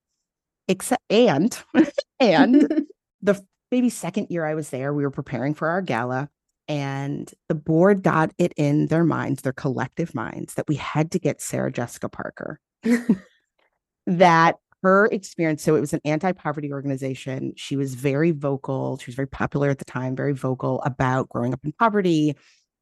Except 0.71 1.03
and 1.09 1.61
and 2.21 2.87
the 3.21 3.45
maybe 3.71 3.89
second 3.89 4.27
year 4.29 4.45
I 4.45 4.55
was 4.55 4.69
there, 4.69 4.93
we 4.93 5.03
were 5.03 5.11
preparing 5.11 5.53
for 5.53 5.67
our 5.67 5.81
gala, 5.81 6.29
and 6.69 7.29
the 7.49 7.55
board 7.55 8.03
got 8.03 8.31
it 8.37 8.53
in 8.55 8.87
their 8.87 9.03
minds, 9.03 9.41
their 9.41 9.51
collective 9.51 10.15
minds, 10.15 10.53
that 10.53 10.69
we 10.69 10.75
had 10.75 11.11
to 11.11 11.19
get 11.19 11.41
Sarah 11.41 11.73
Jessica 11.73 12.07
Parker. 12.07 12.61
that 14.07 14.59
her 14.81 15.07
experience 15.07 15.61
so 15.61 15.75
it 15.75 15.81
was 15.81 15.93
an 15.93 15.99
anti-poverty 16.05 16.71
organization. 16.71 17.51
She 17.57 17.75
was 17.75 17.93
very 17.93 18.31
vocal. 18.31 18.97
She 18.97 19.07
was 19.07 19.15
very 19.15 19.27
popular 19.27 19.69
at 19.69 19.77
the 19.77 19.85
time 19.85 20.15
very 20.15 20.33
vocal 20.33 20.81
about 20.83 21.27
growing 21.27 21.53
up 21.53 21.59
in 21.65 21.73
poverty 21.73 22.35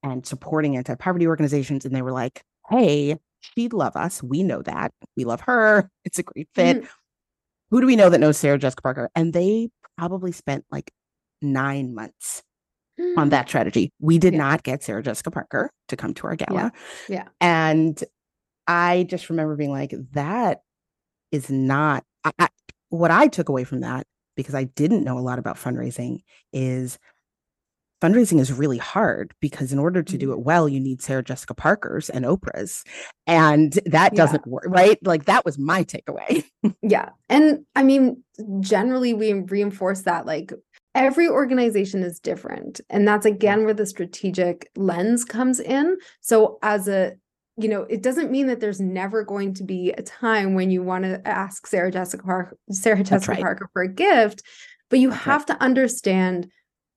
and 0.03 0.25
supporting 0.25 0.77
anti-poverty 0.77 1.27
organizations 1.27 1.83
and 1.83 1.93
they 1.93 2.01
were 2.01 2.13
like 2.13 2.41
hey 2.69 3.17
she'd 3.41 3.73
love 3.73 3.95
us. 3.95 4.21
We 4.23 4.43
know 4.43 4.61
that. 4.61 4.91
We 5.15 5.25
love 5.25 5.41
her. 5.41 5.89
It's 6.05 6.19
a 6.19 6.23
great 6.23 6.47
fit. 6.53 6.83
Mm. 6.83 6.87
Who 7.71 7.81
do 7.81 7.87
we 7.87 7.95
know 7.95 8.09
that 8.09 8.19
knows 8.19 8.37
sarah 8.37 8.57
jessica 8.57 8.81
parker 8.81 9.09
and 9.15 9.33
they 9.33 9.69
probably 9.97 10.31
spent 10.31 10.65
like 10.71 10.91
nine 11.41 11.93
months 11.93 12.43
mm. 12.99 13.17
on 13.17 13.29
that 13.29 13.47
strategy 13.47 13.91
we 13.99 14.17
did 14.17 14.33
yeah. 14.33 14.39
not 14.39 14.63
get 14.63 14.83
sarah 14.83 15.03
jessica 15.03 15.31
parker 15.31 15.71
to 15.87 15.95
come 15.95 16.13
to 16.13 16.27
our 16.27 16.35
gala 16.35 16.71
yeah. 17.07 17.15
yeah 17.15 17.27
and 17.41 18.03
i 18.67 19.05
just 19.09 19.29
remember 19.29 19.55
being 19.55 19.71
like 19.71 19.93
that 20.11 20.61
is 21.31 21.49
not 21.49 22.03
I, 22.23 22.31
I, 22.39 22.47
what 22.89 23.11
i 23.11 23.27
took 23.27 23.49
away 23.49 23.63
from 23.63 23.81
that 23.81 24.05
because 24.35 24.55
i 24.55 24.63
didn't 24.63 25.03
know 25.03 25.17
a 25.17 25.21
lot 25.21 25.39
about 25.39 25.57
fundraising 25.57 26.19
is 26.53 26.97
fundraising 28.01 28.39
is 28.39 28.51
really 28.53 28.77
hard 28.77 29.33
because 29.39 29.73
in 29.73 29.79
order 29.79 30.01
to 30.01 30.17
do 30.17 30.31
it 30.31 30.37
mm. 30.37 30.43
well, 30.43 30.69
you 30.69 30.79
need 30.79 31.01
Sarah 31.01 31.23
Jessica 31.23 31.53
Parker's 31.53 32.09
and 32.09 32.25
Oprah's. 32.25 32.83
And 33.27 33.73
that 33.85 34.15
doesn't 34.15 34.43
yeah. 34.45 34.51
work, 34.51 34.65
right? 34.67 34.97
Like 35.05 35.25
that 35.25 35.45
was 35.45 35.57
my 35.57 35.83
takeaway. 35.83 36.43
yeah. 36.81 37.09
And 37.27 37.65
I 37.75 37.83
mean, 37.83 38.23
generally, 38.59 39.13
we 39.13 39.33
reinforce 39.33 40.03
that 40.03 40.25
like 40.25 40.51
every 40.95 41.27
organization 41.27 42.03
is 42.03 42.19
different. 42.19 42.81
And 42.89 43.07
that's 43.07 43.25
again 43.25 43.65
where 43.65 43.73
the 43.73 43.85
strategic 43.85 44.69
lens 44.75 45.25
comes 45.25 45.59
in. 45.59 45.97
So, 46.21 46.57
as 46.61 46.87
a 46.87 47.13
you 47.57 47.67
know, 47.67 47.81
it 47.89 48.01
doesn't 48.01 48.31
mean 48.31 48.47
that 48.47 48.61
there's 48.61 48.79
never 48.79 49.21
going 49.21 49.53
to 49.55 49.65
be 49.65 49.91
a 49.91 50.01
time 50.01 50.53
when 50.53 50.71
you 50.71 50.81
want 50.81 51.03
to 51.03 51.21
ask 51.27 51.67
Sarah 51.67 51.91
Jessica 51.91 52.23
Parker, 52.23 52.57
Sarah 52.71 53.03
Jessica 53.03 53.33
right. 53.33 53.41
Parker 53.41 53.69
for 53.73 53.81
a 53.81 53.93
gift, 53.93 54.43
but 54.89 54.99
you 54.99 55.09
That's 55.09 55.23
have 55.23 55.41
right. 55.41 55.57
to 55.57 55.63
understand 55.63 56.49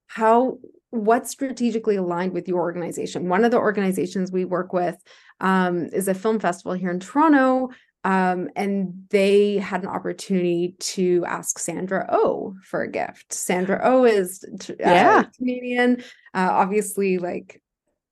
how 0.06 0.58
what's 0.92 1.30
strategically 1.30 1.96
aligned 1.96 2.32
with 2.32 2.46
your 2.46 2.60
organization. 2.60 3.30
One 3.30 3.46
of 3.46 3.50
the 3.50 3.58
organizations 3.58 4.30
we 4.30 4.44
work 4.44 4.74
with 4.74 4.96
um, 5.40 5.86
is 5.86 6.06
a 6.06 6.14
film 6.14 6.38
festival 6.38 6.74
here 6.74 6.90
in 6.90 7.00
Toronto. 7.00 7.70
Um, 8.04 8.50
and 8.56 8.92
they 9.08 9.56
had 9.56 9.82
an 9.82 9.88
opportunity 9.88 10.74
to 10.80 11.24
ask 11.26 11.58
Sandra 11.58 12.06
O 12.10 12.18
oh 12.18 12.54
for 12.62 12.82
a 12.82 12.90
gift. 12.90 13.32
Sandra 13.32 13.80
O 13.82 14.00
oh 14.00 14.04
is 14.04 14.44
uh, 14.68 14.74
yeah. 14.78 15.22
Canadian, 15.38 16.02
uh, 16.34 16.48
obviously 16.50 17.16
like 17.16 17.62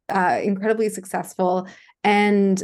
uh, 0.09 0.41
incredibly 0.43 0.89
successful. 0.89 1.69
And 2.03 2.63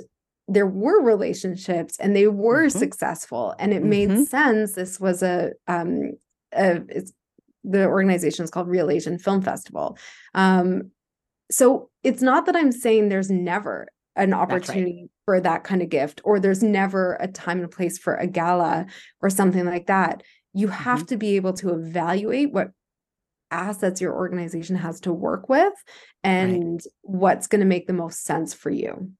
there 0.49 0.67
were 0.67 1.03
relationships 1.03 1.99
and 1.99 2.17
they 2.17 2.29
were 2.29 2.69
mm-hmm. 2.69 2.79
successful 2.79 3.55
and 3.59 3.75
it 3.75 3.81
mm-hmm. 3.81 3.91
made 3.91 4.29
sense. 4.29 4.73
This 4.73 4.99
was 4.99 5.23
a, 5.23 5.51
um, 5.67 6.13
a 6.55 6.81
it's 6.89 7.13
the 7.67 7.87
organization 7.87 8.45
is 8.45 8.51
called 8.51 8.69
Reel 8.69 8.91
Asian 8.91 9.19
Film 9.19 9.43
Festival. 9.43 9.99
Um, 10.35 10.91
so 11.51 11.91
it's 12.03 12.23
not 12.23 12.47
that 12.47 12.57
I'm 12.57 12.73
saying 12.73 13.09
there's 13.09 13.31
never 13.31 13.89
an 14.17 14.33
opportunity 14.33 15.03
right. 15.03 15.11
for 15.25 15.41
that 15.41 15.65
kind 15.65 15.83
of 15.83 15.89
gift 15.89 16.21
or 16.25 16.41
there's 16.41 16.63
never 16.63 17.17
a 17.21 17.29
time 17.29 17.61
and 17.61 17.71
place 17.71 17.99
for 17.99 18.15
a 18.15 18.27
gala 18.27 18.87
or 19.21 19.31
something 19.31 19.67
like 19.67 19.87
that. 19.87 20.23
You 20.55 20.69
have 20.69 21.01
mm-hmm. 21.01 21.07
to 21.07 21.17
be 21.17 21.37
able 21.37 21.53
to 21.55 21.71
evaluate 21.75 22.53
what 22.53 22.71
assets 23.51 24.01
your 24.01 24.15
organization 24.15 24.77
has 24.77 25.01
to 25.01 25.13
work 25.13 25.49
with 25.49 25.75
and 26.25 26.73
right. 26.73 26.83
what's 27.03 27.47
going 27.47 27.61
to 27.61 27.67
make 27.67 27.87
the 27.87 27.93
most 27.93 28.25
sense 28.25 28.55
for 28.55 28.71
you. 28.71 29.13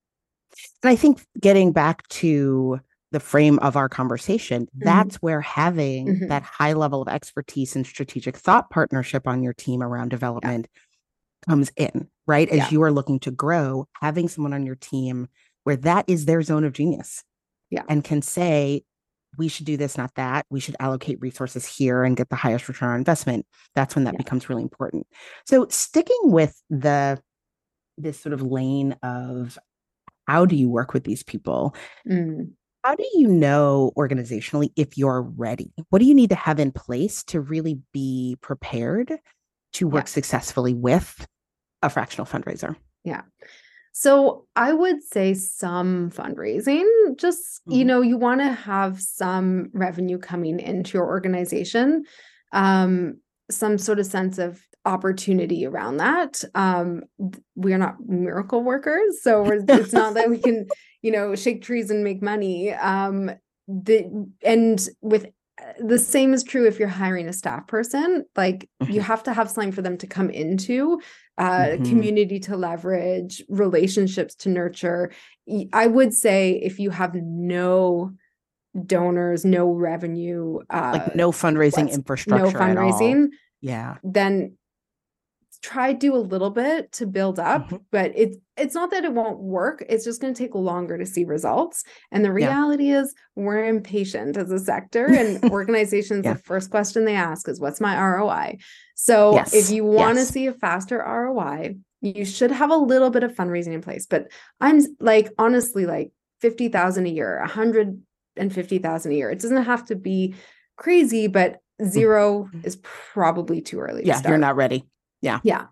And 0.83 0.91
I 0.91 0.97
think 0.97 1.25
getting 1.39 1.73
back 1.73 2.07
to 2.09 2.81
the 3.13 3.21
frame 3.21 3.59
of 3.61 3.77
our 3.77 3.89
conversation, 3.89 4.63
mm-hmm. 4.63 4.85
that's 4.85 5.17
where 5.17 5.41
having 5.41 6.07
mm-hmm. 6.09 6.29
that 6.29 6.43
high 6.43 6.73
level 6.73 7.03
of 7.03 7.09
expertise 7.09 7.77
and 7.77 7.87
strategic 7.87 8.37
thought 8.37 8.71
partnership 8.71 9.27
on 9.27 9.43
your 9.43 9.53
team 9.53 9.83
around 9.83 10.09
development 10.09 10.67
yeah. 10.69 11.51
comes 11.51 11.71
in, 11.77 12.09
right? 12.27 12.49
As 12.49 12.59
yeah. 12.59 12.69
you 12.71 12.83
are 12.83 12.93
looking 12.93 13.21
to 13.21 13.31
grow, 13.31 13.87
having 14.01 14.29
someone 14.29 14.53
on 14.53 14.67
your 14.67 14.75
team 14.75 15.29
where 15.65 15.77
that 15.77 16.05
is 16.09 16.27
their 16.27 16.43
zone 16.43 16.65
of 16.65 16.73
genius. 16.73 17.23
Yeah. 17.71 17.83
And 17.89 18.05
can 18.05 18.23
say, 18.23 18.83
we 19.39 19.49
should 19.49 19.67
do 19.67 19.77
this, 19.77 19.99
not 19.99 20.15
that. 20.15 20.47
We 20.51 20.61
should 20.61 20.77
allocate 20.81 21.21
resources 21.21 21.67
here 21.67 22.05
and 22.05 22.17
get 22.17 22.31
the 22.31 22.37
highest 22.37 22.69
return 22.69 22.91
on 22.91 22.99
investment. 22.99 23.45
That's 23.75 23.95
when 23.95 24.05
that 24.05 24.15
yeah. 24.15 24.19
becomes 24.19 24.49
really 24.49 24.63
important. 24.63 25.07
So 25.47 25.67
sticking 25.69 26.17
with 26.23 26.61
the 26.71 27.21
this 27.99 28.21
sort 28.21 28.33
of 28.33 28.43
lane 28.43 28.95
of 29.03 29.59
how 30.27 30.45
do 30.47 30.55
you 30.55 30.69
work 30.69 30.93
with 30.93 31.05
these 31.05 31.23
people? 31.23 31.75
Mm 32.09 32.53
how 32.87 32.95
do 32.95 33.05
you 33.15 33.27
know 33.27 33.91
organizationally 33.97 34.71
if 34.77 34.97
you're 34.97 35.23
ready? 35.23 35.73
What 35.91 35.99
do 35.99 36.05
you 36.05 36.15
need 36.15 36.31
to 36.31 36.37
have 36.37 36.61
in 36.61 36.71
place 36.71 37.25
to 37.25 37.41
really 37.41 37.81
be 37.93 38.37
prepared 38.41 39.19
to 39.73 39.89
work 39.89 40.05
yeah. 40.05 40.11
successfully 40.11 40.73
with 40.73 41.27
a 41.83 41.91
fractional 41.91 42.27
fundraiser? 42.27 42.77
Yeah. 43.03 43.23
So 43.93 44.47
I 44.55 44.73
would 44.73 45.03
say 45.03 45.35
some 45.35 46.11
fundraising, 46.13 46.87
just, 47.17 47.61
mm-hmm. 47.63 47.73
you 47.73 47.85
know, 47.85 48.03
you 48.03 48.19
want 48.19 48.41
to 48.43 48.53
have 48.53 49.01
some 49.01 49.71
revenue 49.73 50.19
coming 50.19 50.61
into 50.61 50.97
your 50.97 51.09
organization, 51.09 52.05
um, 52.53 53.19
some 53.51 53.79
sort 53.79 53.99
of 53.99 54.07
sense 54.07 54.39
of 54.39 54.61
opportunity 54.85 55.67
around 55.67 55.97
that. 55.97 56.45
Um, 56.55 57.03
we 57.57 57.75
are 57.75 57.79
not 57.79 57.97
miracle 58.07 58.63
workers, 58.63 59.23
so 59.23 59.45
it's 59.51 59.93
not 59.93 60.15
that 60.15 60.31
we 60.31 60.39
can, 60.39 60.69
you 61.07 61.13
know, 61.13 61.37
shake 61.37 61.63
trees 61.63 61.89
and 61.93 62.03
make 62.03 62.21
money. 62.21 62.73
Um, 62.73 63.31
the 63.69 64.29
and 64.43 64.89
with 65.03 65.27
the 65.79 66.01
same 66.01 66.35
is 66.35 66.43
true 66.43 66.67
if 66.67 66.81
you're 66.81 66.89
hiring 66.89 67.29
a 67.29 67.33
staff 67.33 67.69
person. 67.69 68.25
Like 68.35 68.69
mm-hmm. 68.83 68.91
you 68.91 69.01
have 69.03 69.23
to 69.23 69.33
have 69.33 69.49
something 69.49 69.71
for 69.71 69.83
them 69.83 69.99
to 69.99 70.09
come 70.09 70.31
into, 70.31 71.01
uh, 71.39 71.51
mm-hmm. 71.51 71.85
community 71.85 72.41
to 72.41 72.57
leverage, 72.57 73.41
relationships 73.49 74.35
to 74.37 74.49
nurture. 74.49 75.13
I 75.73 75.87
would 75.87 76.13
say 76.13 76.61
if 76.61 76.81
you 76.81 76.91
have 76.91 77.15
no 77.15 78.11
donors, 78.85 79.45
no 79.45 79.71
revenue, 79.71 80.59
uh, 80.69 80.99
like 81.05 81.15
no 81.15 81.31
fundraising 81.31 81.89
infrastructure, 81.89 82.51
no 82.51 82.59
fundraising, 82.59 83.29
yeah, 83.61 83.99
then 84.03 84.59
try 85.63 85.93
do 85.93 86.15
a 86.15 86.19
little 86.19 86.51
bit 86.51 86.91
to 86.93 87.07
build 87.07 87.39
up 87.39 87.67
mm-hmm. 87.67 87.77
but 87.91 88.13
it's 88.15 88.37
it's 88.57 88.75
not 88.75 88.91
that 88.91 89.05
it 89.05 89.13
won't 89.13 89.39
work 89.39 89.85
it's 89.89 90.05
just 90.05 90.21
going 90.21 90.33
to 90.33 90.39
take 90.39 90.55
longer 90.55 90.97
to 90.99 91.07
see 91.07 91.25
results 91.25 91.85
and 92.11 92.25
the 92.25 92.33
reality 92.33 92.89
yeah. 92.89 93.01
is 93.01 93.15
we're 93.35 93.65
impatient 93.65 94.37
as 94.37 94.51
a 94.51 94.59
sector 94.59 95.07
and 95.07 95.45
organizations 95.51 96.25
yeah. 96.25 96.35
the 96.35 96.39
first 96.41 96.71
question 96.71 97.05
they 97.05 97.15
ask 97.15 97.49
is 97.49 97.61
what's 97.61 97.81
my 97.81 97.99
ROI 97.99 98.59
so 98.95 99.35
yes. 99.35 99.55
if 99.55 99.71
you 99.71 99.85
want 99.85 100.17
to 100.17 100.23
yes. 100.23 100.31
see 100.31 100.47
a 100.47 100.53
faster 100.53 100.99
ROI 100.99 101.77
you 102.01 102.25
should 102.25 102.51
have 102.51 102.71
a 102.71 102.77
little 102.77 103.11
bit 103.11 103.23
of 103.23 103.35
fundraising 103.35 103.73
in 103.73 103.83
place 103.83 104.07
but 104.07 104.31
i'm 104.61 104.81
like 105.01 105.31
honestly 105.39 105.87
like 105.87 106.11
50,000 106.41 107.07
a 107.07 107.09
year 107.09 107.39
150,000 107.41 109.13
a 109.13 109.15
year 109.15 109.31
it 109.31 109.41
doesn't 109.41 109.65
have 109.65 109.85
to 109.87 109.97
be 109.97 110.35
crazy 110.77 111.27
but 111.27 111.59
0 111.83 112.45
mm-hmm. 112.45 112.61
is 112.65 112.79
probably 112.83 113.61
too 113.61 113.81
early 113.81 114.05
yeah 114.05 114.21
you're 114.27 114.39
not 114.39 114.57
ready 114.57 114.85
yeah. 115.21 115.41
Yeah. 115.43 115.67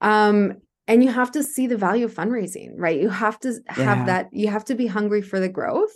Um, 0.00 0.54
and 0.86 1.04
you 1.04 1.10
have 1.10 1.30
to 1.32 1.42
see 1.44 1.66
the 1.66 1.76
value 1.76 2.04
of 2.04 2.14
fundraising, 2.14 2.70
right? 2.76 3.00
You 3.00 3.08
have 3.08 3.38
to 3.40 3.60
have 3.68 3.98
yeah. 3.98 4.04
that, 4.06 4.28
you 4.32 4.48
have 4.48 4.64
to 4.66 4.74
be 4.74 4.86
hungry 4.86 5.22
for 5.22 5.38
the 5.38 5.48
growth 5.48 5.92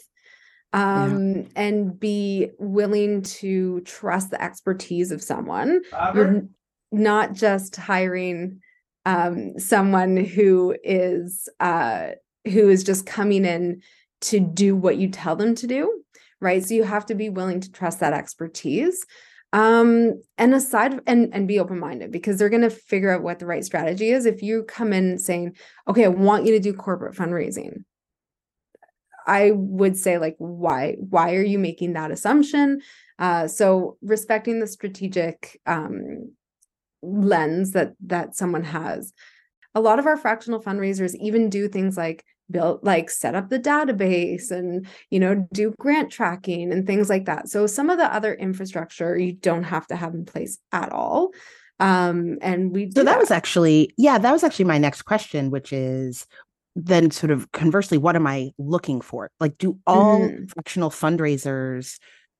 um, 0.73 1.37
yeah. 1.37 1.43
and 1.57 1.99
be 1.99 2.51
willing 2.59 3.23
to 3.23 3.81
trust 3.81 4.31
the 4.31 4.43
expertise 4.43 5.11
of 5.11 5.23
someone. 5.23 5.83
You're 6.15 6.43
not 6.93 7.33
just 7.33 7.77
hiring 7.77 8.61
um, 9.07 9.59
someone 9.59 10.17
who 10.17 10.77
is 10.83 11.49
uh, 11.61 12.11
who 12.45 12.69
is 12.69 12.85
just 12.85 13.07
coming 13.07 13.45
in 13.45 13.83
to 14.23 14.41
do 14.41 14.77
what 14.77 14.97
you 14.97 15.09
tell 15.09 15.37
them 15.37 15.55
to 15.57 15.67
do, 15.67 16.03
right? 16.41 16.65
So 16.65 16.75
you 16.75 16.85
have 16.85 17.07
to 17.07 17.15
be 17.15 17.29
willing 17.29 17.61
to 17.61 17.73
trust 17.73 18.01
that 18.01 18.13
expertise. 18.13 19.05
Um, 19.55 20.21
and 20.37 20.53
aside 20.53 21.01
and 21.07 21.33
and 21.33 21.47
be 21.47 21.61
open-minded 21.61 22.11
because 22.11 22.39
they're 22.39 22.49
going 22.49 22.63
to 22.63 22.71
figure 22.71 23.15
out 23.15 23.23
what 23.23 23.39
the 23.39 23.47
right 23.47 23.65
strategy 23.65 24.11
is. 24.11 24.27
If 24.27 24.43
you 24.43 24.65
come 24.65 24.93
in 24.93 25.17
saying, 25.17 25.55
"Okay, 25.87 26.05
I 26.05 26.09
want 26.09 26.45
you 26.45 26.53
to 26.55 26.59
do 26.61 26.75
corporate 26.75 27.15
fundraising," 27.15 27.85
I 29.29 29.53
would 29.53 29.97
say 29.97 30.19
like, 30.19 30.35
why 30.39 30.97
why 30.99 31.37
are 31.37 31.43
you 31.45 31.61
making 31.61 31.93
that 31.93 32.11
assumption? 32.11 32.81
Uh, 33.21 33.47
so 33.47 33.97
respecting 34.03 34.59
the 34.59 34.67
strategic 34.67 35.61
um, 35.67 36.33
lens 37.03 37.71
that 37.73 37.95
that 38.07 38.35
someone 38.35 38.65
has. 38.65 39.13
A 39.77 39.81
lot 39.81 40.01
of 40.01 40.07
our 40.07 40.17
fractional 40.17 40.63
fundraisers 40.63 41.15
even 41.21 41.49
do 41.49 41.69
things 41.69 41.97
like 41.97 42.25
build 42.51 42.81
like 42.83 43.11
set 43.11 43.35
up 43.35 43.49
the 43.49 43.59
database 43.59 44.51
and 44.51 44.87
you 45.11 45.19
know 45.19 45.47
do 45.53 45.75
grant 45.79 46.11
tracking 46.11 46.73
and 46.73 46.87
things 46.87 47.09
like 47.09 47.25
that 47.25 47.49
so 47.49 47.67
some 47.67 47.89
of 47.89 47.99
the 47.99 48.15
other 48.15 48.35
infrastructure 48.35 49.17
you 49.17 49.33
don't 49.33 49.65
have 49.65 49.87
to 49.87 49.97
have 49.97 50.15
in 50.15 50.25
place 50.25 50.59
at 50.71 50.93
all 50.93 51.31
um 51.81 52.39
and 52.43 52.73
we 52.73 52.91
so 52.91 53.03
that, 53.03 53.13
that 53.13 53.19
was 53.19 53.31
actually 53.31 53.93
yeah 53.97 54.19
that 54.19 54.33
was 54.33 54.45
actually 54.45 54.67
my 54.67 54.79
next 54.79 55.03
question 55.03 55.51
which 55.51 55.73
is 55.73 56.27
then 56.77 57.11
sort 57.11 57.31
of 57.31 57.51
conversely 57.53 57.97
what 57.97 58.15
am 58.15 58.27
i 58.27 58.51
looking 58.59 59.01
for 59.01 59.31
like 59.41 59.57
do 59.57 59.79
all 59.87 60.21
mm-hmm. 60.21 60.45
fractional 60.47 60.91
fundraisers 60.91 61.99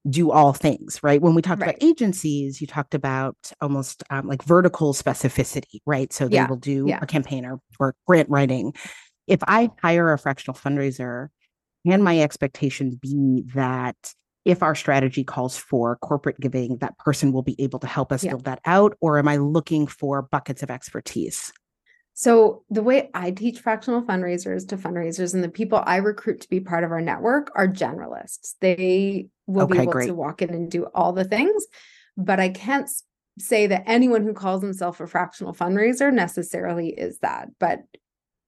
do 0.09 0.31
all 0.31 0.53
things 0.53 1.03
right 1.03 1.23
when 1.23 1.35
we 1.35 1.41
talked 1.41 1.63
right. 1.63 1.71
about 1.71 1.83
agencies 1.83 2.61
you 2.61 2.67
talked 2.67 2.95
about 2.95 3.37
almost 3.63 4.03
um, 4.11 4.29
like 4.29 4.43
vertical 4.45 4.93
specificity 4.93 5.81
right 5.87 6.13
so 6.13 6.29
they 6.29 6.35
yeah. 6.35 6.47
will 6.47 6.57
do 6.57 6.85
yeah. 6.87 6.99
a 7.01 7.07
campaigner 7.07 7.59
or 7.81 7.95
grant 8.07 8.29
writing 8.29 8.75
if 9.27 9.41
I 9.47 9.71
hire 9.83 10.13
a 10.13 10.19
fractional 10.19 10.59
fundraiser, 10.59 11.29
can 11.87 12.03
my 12.03 12.21
expectation 12.21 12.99
be 13.01 13.45
that 13.55 13.97
if 14.45 14.63
our 14.63 14.75
strategy 14.75 15.25
calls 15.25 15.57
for 15.57 15.97
corporate 15.97 16.39
giving, 16.39 16.77
that 16.79 16.99
person 16.99 17.33
will 17.33 17.43
be 17.43 17.61
able 17.61 17.79
to 17.79 17.87
help 17.87 18.13
us 18.13 18.25
yeah. 18.25 18.31
build 18.31 18.45
that 18.45 18.61
out? 18.65 18.97
Or 19.01 19.19
am 19.19 19.29
I 19.29 19.37
looking 19.37 19.87
for 19.87 20.23
buckets 20.23 20.63
of 20.63 20.71
expertise? 20.71 21.53
So, 22.17 22.63
the 22.71 22.83
way 22.83 23.11
I 23.13 23.33
teach 23.33 23.59
fractional 23.59 24.03
fundraisers 24.03 24.69
to 24.69 24.77
fundraisers 24.77 25.35
and 25.35 25.43
the 25.43 25.49
people 25.49 25.83
I 25.85 25.97
recruit 25.97 26.43
to 26.43 26.49
be 26.49 26.61
part 26.61 26.85
of 26.85 26.93
our 26.93 27.01
network 27.01 27.51
are 27.57 27.67
generalists. 27.67 28.55
They 28.61 29.27
will 29.49 29.65
okay, 29.65 29.73
be 29.73 29.83
able 29.83 29.93
great. 29.93 30.07
to 30.07 30.15
walk 30.15 30.41
in 30.41 30.51
and 30.51 30.71
do 30.71 30.87
all 30.95 31.13
the 31.13 31.25
things, 31.25 31.67
but 32.17 32.39
I 32.39 32.51
can't 32.51 32.89
say 33.41 33.67
that 33.67 33.83
anyone 33.87 34.23
who 34.23 34.33
calls 34.33 34.63
himself 34.63 35.01
a 35.01 35.09
fractional 35.09 35.55
fundraiser 35.55 36.13
necessarily 36.13 36.91
is 36.91 37.19
that. 37.19 37.49
But 37.59 37.81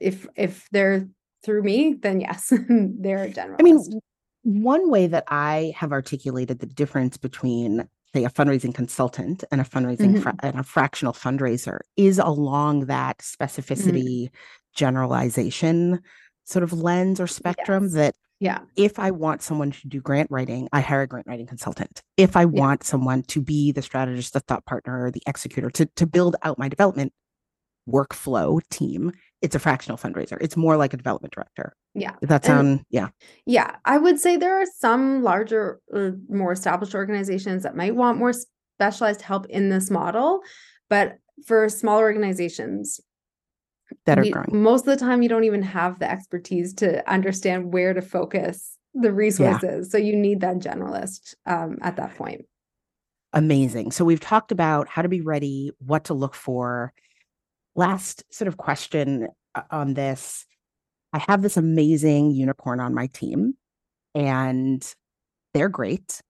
if 0.01 0.27
if 0.37 0.69
they're 0.73 1.09
through 1.45 1.63
me, 1.63 1.95
then 1.95 2.21
yes, 2.21 2.53
they're 2.69 3.29
general. 3.29 3.57
I 3.61 3.63
mean, 3.63 4.01
one 4.43 4.91
way 4.91 5.07
that 5.07 5.25
I 5.29 5.75
have 5.77 5.93
articulated 5.93 6.59
the 6.59 6.67
difference 6.67 7.17
between 7.17 7.89
say 8.15 8.25
a 8.25 8.31
fundraising 8.31 8.75
consultant 8.75 9.45
and 9.51 9.61
a 9.61 9.65
fundraising 9.65 10.13
mm-hmm. 10.13 10.23
fra- 10.23 10.37
and 10.43 10.59
a 10.59 10.63
fractional 10.63 11.13
fundraiser 11.13 11.81
is 11.97 12.19
along 12.19 12.87
that 12.87 13.19
specificity 13.19 14.25
mm-hmm. 14.25 14.35
generalization 14.75 16.01
sort 16.45 16.63
of 16.63 16.73
lens 16.73 17.21
or 17.21 17.27
spectrum 17.27 17.85
yes. 17.85 17.93
that 17.93 18.15
yeah 18.41 18.61
if 18.77 18.99
i 18.99 19.11
want 19.11 19.43
someone 19.43 19.71
to 19.71 19.89
do 19.89 20.01
grant 20.01 20.31
writing 20.31 20.69
i 20.73 20.81
hire 20.81 21.03
a 21.03 21.07
grant 21.07 21.27
writing 21.27 21.47
consultant 21.47 22.03
if 22.17 22.37
i 22.37 22.43
yeah. 22.43 22.47
want 22.47 22.85
someone 22.85 23.23
to 23.23 23.41
be 23.41 23.73
the 23.73 23.83
strategist 23.83 24.33
the 24.33 24.41
thought 24.41 24.65
partner 24.65 25.05
or 25.07 25.11
the 25.11 25.23
executor 25.27 25.71
to, 25.71 25.85
to 25.97 26.07
build 26.07 26.37
out 26.43 26.59
my 26.59 26.69
development 26.69 27.13
workflow 27.89 28.61
team 28.71 29.13
it's 29.47 29.55
a 29.55 29.61
fractional 29.61 29.97
fundraiser. 29.97 30.37
It's 30.41 30.57
more 30.57 30.77
like 30.77 30.93
a 30.93 30.97
development 30.97 31.33
director. 31.33 31.75
Yeah. 31.95 32.15
Does 32.21 32.29
that 32.29 32.45
sound, 32.45 32.69
and, 32.69 32.85
yeah. 32.91 33.09
Yeah. 33.47 33.77
I 33.85 33.97
would 33.97 34.19
say 34.19 34.37
there 34.37 34.61
are 34.61 34.67
some 34.79 35.23
larger, 35.23 35.81
uh, 35.95 36.11
more 36.29 36.53
established 36.53 36.95
organizations 36.95 37.63
that 37.63 37.77
might 37.77 37.95
want 37.95 38.19
more 38.19 38.35
specialized 38.79 39.23
help 39.23 39.47
in 39.47 39.71
this 39.71 39.89
model. 39.89 40.41
But 40.91 41.19
for 41.47 41.69
smaller 41.69 42.03
organizations, 42.03 43.01
that 44.05 44.19
are 44.19 44.23
we, 44.23 44.31
growing, 44.31 44.49
most 44.51 44.81
of 44.81 44.99
the 44.99 45.05
time, 45.05 45.23
you 45.23 45.29
don't 45.29 45.45
even 45.45 45.63
have 45.63 46.01
the 46.01 46.11
expertise 46.11 46.75
to 46.75 47.09
understand 47.09 47.73
where 47.73 47.95
to 47.95 48.03
focus 48.03 48.77
the 48.95 49.13
resources. 49.13 49.87
Yeah. 49.87 49.91
So 49.91 49.99
you 49.99 50.17
need 50.17 50.41
that 50.41 50.57
generalist 50.57 51.35
um, 51.47 51.79
at 51.83 51.97
that 51.97 52.17
point. 52.17 52.47
Amazing. 53.33 53.93
So 53.93 54.05
we've 54.05 54.21
talked 54.21 54.51
about 54.51 54.89
how 54.89 55.03
to 55.03 55.09
be 55.09 55.21
ready, 55.21 55.71
what 55.79 56.05
to 56.05 56.15
look 56.15 56.35
for 56.35 56.93
last 57.77 58.25
sort 58.31 58.49
of 58.49 58.57
question 58.57 59.29
uh, 59.55 59.63
on 59.71 59.95
this 59.95 60.47
I 61.13 61.25
have 61.29 61.41
this 61.41 61.57
amazing 61.57 62.33
unicorn 62.33 62.79
on 62.79 62.93
my 62.93 63.07
team, 63.07 63.55
and 64.15 64.87
they're 65.55 65.71
great. 65.71 66.21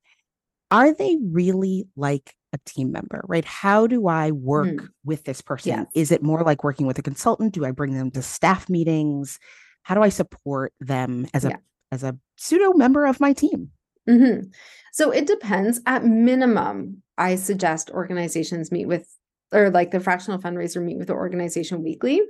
Are 0.70 0.94
they 0.94 1.16
really 1.20 1.88
like 1.96 2.34
a 2.52 2.58
team 2.66 2.92
member, 2.92 3.24
right? 3.26 3.44
How 3.44 3.88
do 3.88 4.06
I 4.06 4.30
work 4.30 4.68
mm. 4.68 4.88
with 5.04 5.24
this 5.24 5.40
person? 5.40 5.70
Yes. 5.70 5.86
Is 5.94 6.12
it 6.12 6.22
more 6.22 6.42
like 6.44 6.62
working 6.62 6.86
with 6.86 6.98
a 6.98 7.02
consultant? 7.02 7.52
Do 7.52 7.64
I 7.64 7.72
bring 7.72 7.94
them 7.94 8.12
to 8.12 8.22
staff 8.22 8.68
meetings? 8.68 9.40
How 9.82 9.96
do 9.96 10.02
I 10.02 10.08
support 10.08 10.72
them 10.80 11.26
as 11.34 11.44
a 11.44 11.50
yeah. 11.50 11.56
as 11.90 12.04
a 12.04 12.16
pseudo 12.36 12.72
member 12.74 13.06
of 13.06 13.18
my 13.18 13.32
team? 13.32 13.70
Mm-hmm. 14.08 14.48
So 14.92 15.10
it 15.10 15.26
depends. 15.26 15.80
At 15.86 16.04
minimum, 16.04 17.02
I 17.18 17.34
suggest 17.36 17.90
organizations 17.90 18.70
meet 18.70 18.86
with 18.86 19.15
or 19.52 19.70
like 19.70 19.90
the 19.90 20.00
fractional 20.00 20.40
fundraiser 20.40 20.82
meet 20.82 20.98
with 20.98 21.08
the 21.08 21.14
organization 21.14 21.82
weekly. 21.82 22.22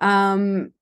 Um, 0.00 0.72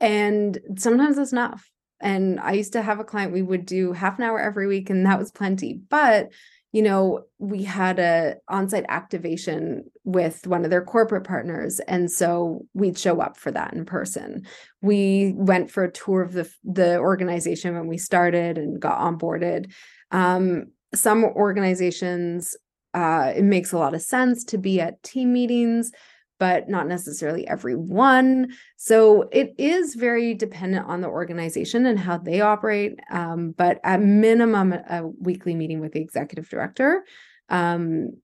and 0.00 0.58
sometimes 0.76 1.16
that's 1.16 1.32
enough. 1.32 1.70
And 2.00 2.40
I 2.40 2.52
used 2.52 2.72
to 2.72 2.82
have 2.82 2.98
a 2.98 3.04
client, 3.04 3.32
we 3.32 3.42
would 3.42 3.64
do 3.64 3.92
half 3.92 4.18
an 4.18 4.24
hour 4.24 4.40
every 4.40 4.66
week, 4.66 4.90
and 4.90 5.06
that 5.06 5.18
was 5.18 5.30
plenty. 5.30 5.80
But 5.88 6.30
you 6.72 6.80
know, 6.80 7.24
we 7.38 7.62
had 7.64 7.98
a 7.98 8.36
on-site 8.48 8.86
activation 8.88 9.84
with 10.04 10.46
one 10.46 10.64
of 10.64 10.70
their 10.70 10.82
corporate 10.82 11.24
partners, 11.24 11.80
and 11.80 12.10
so 12.10 12.64
we'd 12.72 12.98
show 12.98 13.20
up 13.20 13.36
for 13.36 13.50
that 13.50 13.74
in 13.74 13.84
person. 13.84 14.46
We 14.80 15.34
went 15.36 15.70
for 15.70 15.84
a 15.84 15.92
tour 15.92 16.22
of 16.22 16.32
the 16.32 16.50
the 16.64 16.96
organization 16.96 17.74
when 17.74 17.88
we 17.88 17.98
started 17.98 18.56
and 18.56 18.80
got 18.80 19.00
onboarded. 19.00 19.70
Um, 20.12 20.68
some 20.94 21.24
organizations 21.24 22.56
uh, 22.94 23.32
it 23.34 23.44
makes 23.44 23.72
a 23.72 23.78
lot 23.78 23.94
of 23.94 24.02
sense 24.02 24.44
to 24.44 24.58
be 24.58 24.80
at 24.80 25.02
team 25.02 25.32
meetings, 25.32 25.92
but 26.38 26.68
not 26.68 26.88
necessarily 26.88 27.46
everyone. 27.46 28.52
So 28.76 29.28
it 29.32 29.54
is 29.58 29.94
very 29.94 30.34
dependent 30.34 30.86
on 30.86 31.00
the 31.00 31.08
organization 31.08 31.86
and 31.86 31.98
how 31.98 32.18
they 32.18 32.40
operate. 32.40 32.98
Um, 33.10 33.54
but 33.56 33.80
at 33.84 34.02
minimum, 34.02 34.72
a 34.72 35.06
weekly 35.20 35.54
meeting 35.54 35.80
with 35.80 35.92
the 35.92 36.00
executive 36.00 36.48
director. 36.48 37.04
Um, 37.48 38.14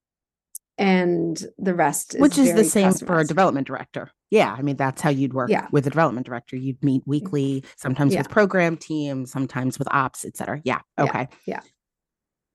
and 0.79 1.45
the 1.59 1.75
rest 1.75 2.15
is 2.15 2.21
which 2.21 2.39
is 2.39 2.55
the 2.55 2.65
same 2.65 2.91
customized. 2.91 3.07
for 3.07 3.19
a 3.19 3.25
development 3.25 3.67
director 3.67 4.11
yeah 4.31 4.55
i 4.57 4.63
mean 4.63 4.77
that's 4.77 5.03
how 5.03 5.11
you'd 5.11 5.35
work 5.35 5.51
yeah. 5.51 5.67
with 5.73 5.87
a 5.87 5.91
development 5.91 6.25
director 6.25 6.57
you'd 6.57 6.83
meet 6.85 7.03
weekly 7.05 7.65
sometimes 7.77 8.15
yeah. 8.15 8.21
with 8.21 8.29
program 8.29 8.77
teams 8.77 9.31
sometimes 9.31 9.79
with 9.79 9.89
ops 9.91 10.25
etc 10.25 10.61
yeah 10.65 10.79
okay 10.99 11.27
yeah. 11.47 11.57
yeah 11.57 11.61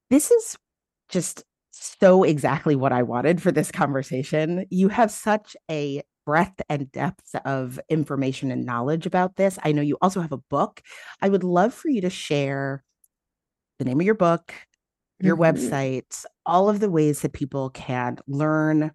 this 0.10 0.32
is 0.32 0.58
just 1.10 1.44
so 1.84 2.24
exactly 2.24 2.76
what 2.76 2.94
I 2.94 3.04
wanted 3.04 3.42
for 3.42 3.52
this 3.52 3.72
conversation. 3.72 4.66
You 4.70 4.88
have 4.88 5.12
such 5.12 5.58
a 5.70 6.02
breadth 6.26 6.62
and 6.70 6.90
depth 6.92 7.36
of 7.44 7.78
information 7.90 8.52
and 8.52 8.66
knowledge 8.66 9.06
about 9.06 9.36
this. 9.36 9.60
I 9.64 9.74
know 9.74 9.82
you 9.82 9.98
also 10.02 10.22
have 10.22 10.32
a 10.32 10.38
book. 10.38 10.82
I 11.22 11.28
would 11.28 11.44
love 11.44 11.74
for 11.74 11.90
you 11.90 12.00
to 12.02 12.10
share 12.10 12.84
the 13.80 13.86
name 13.86 14.00
of 14.00 14.06
your 14.06 14.16
book, 14.16 14.54
your 15.20 15.36
mm-hmm. 15.36 15.58
website, 15.58 16.26
all 16.46 16.70
of 16.70 16.80
the 16.80 16.90
ways 16.90 17.22
that 17.22 17.34
people 17.34 17.70
can 17.72 18.18
learn 18.28 18.92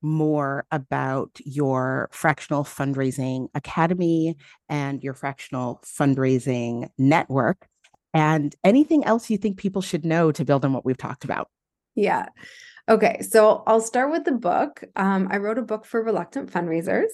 more 0.00 0.64
about 0.70 1.40
your 1.44 2.08
fractional 2.12 2.62
fundraising 2.62 3.48
academy 3.56 4.36
and 4.68 5.02
your 5.02 5.14
fractional 5.14 5.82
fundraising 5.84 6.88
network 6.98 7.66
and 8.14 8.54
anything 8.62 9.04
else 9.04 9.28
you 9.28 9.36
think 9.36 9.56
people 9.56 9.82
should 9.82 10.04
know 10.04 10.30
to 10.30 10.44
build 10.44 10.64
on 10.64 10.72
what 10.72 10.84
we've 10.84 10.96
talked 10.96 11.24
about. 11.24 11.48
Yeah. 11.98 12.26
Okay. 12.88 13.20
So 13.22 13.64
I'll 13.66 13.80
start 13.80 14.12
with 14.12 14.24
the 14.24 14.32
book. 14.32 14.84
Um, 14.94 15.26
I 15.30 15.38
wrote 15.38 15.58
a 15.58 15.62
book 15.62 15.84
for 15.84 16.00
reluctant 16.00 16.50
fundraisers. 16.50 17.08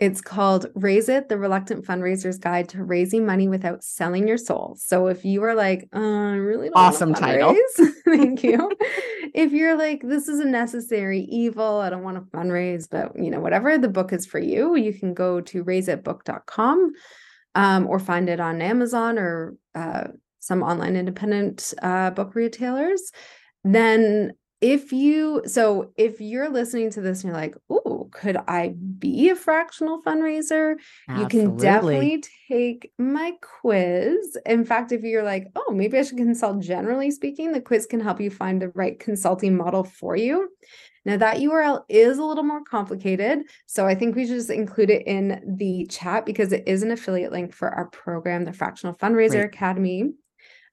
It's 0.00 0.22
called 0.22 0.66
Raise 0.74 1.08
It, 1.08 1.28
the 1.28 1.38
Reluctant 1.38 1.86
Fundraiser's 1.86 2.38
Guide 2.38 2.68
to 2.70 2.84
Raising 2.84 3.24
Money 3.24 3.48
Without 3.48 3.82
Selling 3.82 4.28
Your 4.28 4.36
Soul. 4.36 4.76
So 4.78 5.06
if 5.06 5.24
you 5.24 5.42
are 5.44 5.54
like, 5.54 5.88
oh, 5.92 6.28
I 6.28 6.34
really 6.34 6.68
don't 6.68 6.76
awesome 6.76 7.14
title. 7.14 7.54
Thank 8.04 8.42
you. 8.42 8.70
if 9.34 9.52
you're 9.52 9.76
like, 9.76 10.02
this 10.02 10.28
is 10.28 10.40
a 10.40 10.44
necessary 10.44 11.20
evil, 11.20 11.80
I 11.80 11.88
don't 11.88 12.02
want 12.02 12.16
to 12.16 12.36
fundraise, 12.36 12.88
but 12.90 13.18
you 13.18 13.30
know, 13.30 13.40
whatever 13.40 13.78
the 13.78 13.88
book 13.88 14.12
is 14.12 14.26
for 14.26 14.38
you, 14.38 14.76
you 14.76 14.92
can 14.92 15.14
go 15.14 15.40
to 15.42 15.64
raiseitbook.com 15.64 16.92
um, 17.54 17.86
or 17.86 17.98
find 17.98 18.28
it 18.28 18.40
on 18.40 18.60
Amazon 18.60 19.18
or 19.18 19.56
uh, 19.74 20.08
some 20.40 20.62
online 20.62 20.96
independent 20.96 21.72
uh, 21.82 22.10
book 22.10 22.34
retailers 22.34 23.12
then 23.74 24.32
if 24.62 24.90
you 24.90 25.42
so 25.46 25.92
if 25.96 26.20
you're 26.20 26.48
listening 26.48 26.90
to 26.90 27.02
this 27.02 27.22
and 27.22 27.30
you're 27.30 27.40
like 27.40 27.54
oh 27.68 28.08
could 28.10 28.38
i 28.48 28.74
be 28.98 29.28
a 29.28 29.36
fractional 29.36 30.02
fundraiser 30.02 30.76
Absolutely. 31.08 31.22
you 31.22 31.28
can 31.28 31.56
definitely 31.58 32.24
take 32.48 32.90
my 32.98 33.34
quiz 33.60 34.36
in 34.46 34.64
fact 34.64 34.92
if 34.92 35.02
you're 35.02 35.22
like 35.22 35.48
oh 35.56 35.72
maybe 35.72 35.98
i 35.98 36.02
should 36.02 36.16
consult 36.16 36.60
generally 36.60 37.10
speaking 37.10 37.52
the 37.52 37.60
quiz 37.60 37.84
can 37.84 38.00
help 38.00 38.18
you 38.18 38.30
find 38.30 38.62
the 38.62 38.70
right 38.70 38.98
consulting 38.98 39.54
model 39.54 39.84
for 39.84 40.16
you 40.16 40.48
now 41.04 41.18
that 41.18 41.36
url 41.36 41.84
is 41.90 42.16
a 42.16 42.24
little 42.24 42.42
more 42.42 42.64
complicated 42.64 43.40
so 43.66 43.86
i 43.86 43.94
think 43.94 44.16
we 44.16 44.26
should 44.26 44.36
just 44.36 44.50
include 44.50 44.88
it 44.88 45.06
in 45.06 45.42
the 45.58 45.86
chat 45.90 46.24
because 46.24 46.52
it 46.52 46.64
is 46.66 46.82
an 46.82 46.90
affiliate 46.90 47.32
link 47.32 47.52
for 47.52 47.68
our 47.68 47.88
program 47.88 48.46
the 48.46 48.52
fractional 48.54 48.94
fundraiser 48.94 49.34
right. 49.34 49.44
academy 49.44 50.12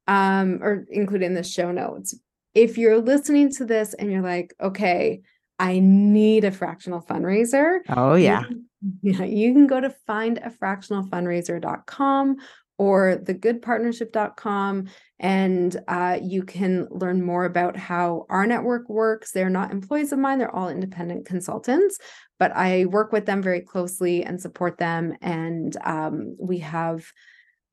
um, 0.07 0.59
or 0.61 0.85
include 0.89 1.21
in 1.21 1.33
the 1.33 1.43
show 1.43 1.71
notes 1.71 2.15
if 2.53 2.77
you're 2.77 3.01
listening 3.01 3.51
to 3.53 3.63
this 3.65 3.93
and 3.93 4.11
you're 4.11 4.21
like, 4.21 4.53
okay, 4.61 5.21
I 5.59 5.79
need 5.79 6.43
a 6.43 6.51
fractional 6.51 7.01
fundraiser. 7.01 7.79
Oh, 7.89 8.15
yeah. 8.15 8.43
You, 8.49 8.65
yeah, 9.13 9.23
you 9.23 9.53
can 9.53 9.67
go 9.67 9.79
to 9.79 9.95
findafractionalfundraiser.com 10.07 12.35
or 12.79 13.21
thegoodpartnership.com 13.23 14.87
and 15.19 15.77
uh, 15.87 16.17
you 16.21 16.43
can 16.43 16.87
learn 16.89 17.21
more 17.21 17.45
about 17.45 17.77
how 17.77 18.25
our 18.29 18.47
network 18.47 18.89
works. 18.89 19.31
They're 19.31 19.49
not 19.49 19.71
employees 19.71 20.11
of 20.11 20.19
mine, 20.19 20.39
they're 20.39 20.53
all 20.53 20.67
independent 20.69 21.25
consultants, 21.25 21.97
but 22.39 22.51
I 22.55 22.85
work 22.85 23.11
with 23.11 23.25
them 23.25 23.41
very 23.41 23.61
closely 23.61 24.23
and 24.23 24.39
support 24.41 24.77
them. 24.79 25.13
And 25.21 25.77
um, 25.85 26.35
we 26.39 26.59
have 26.59 27.05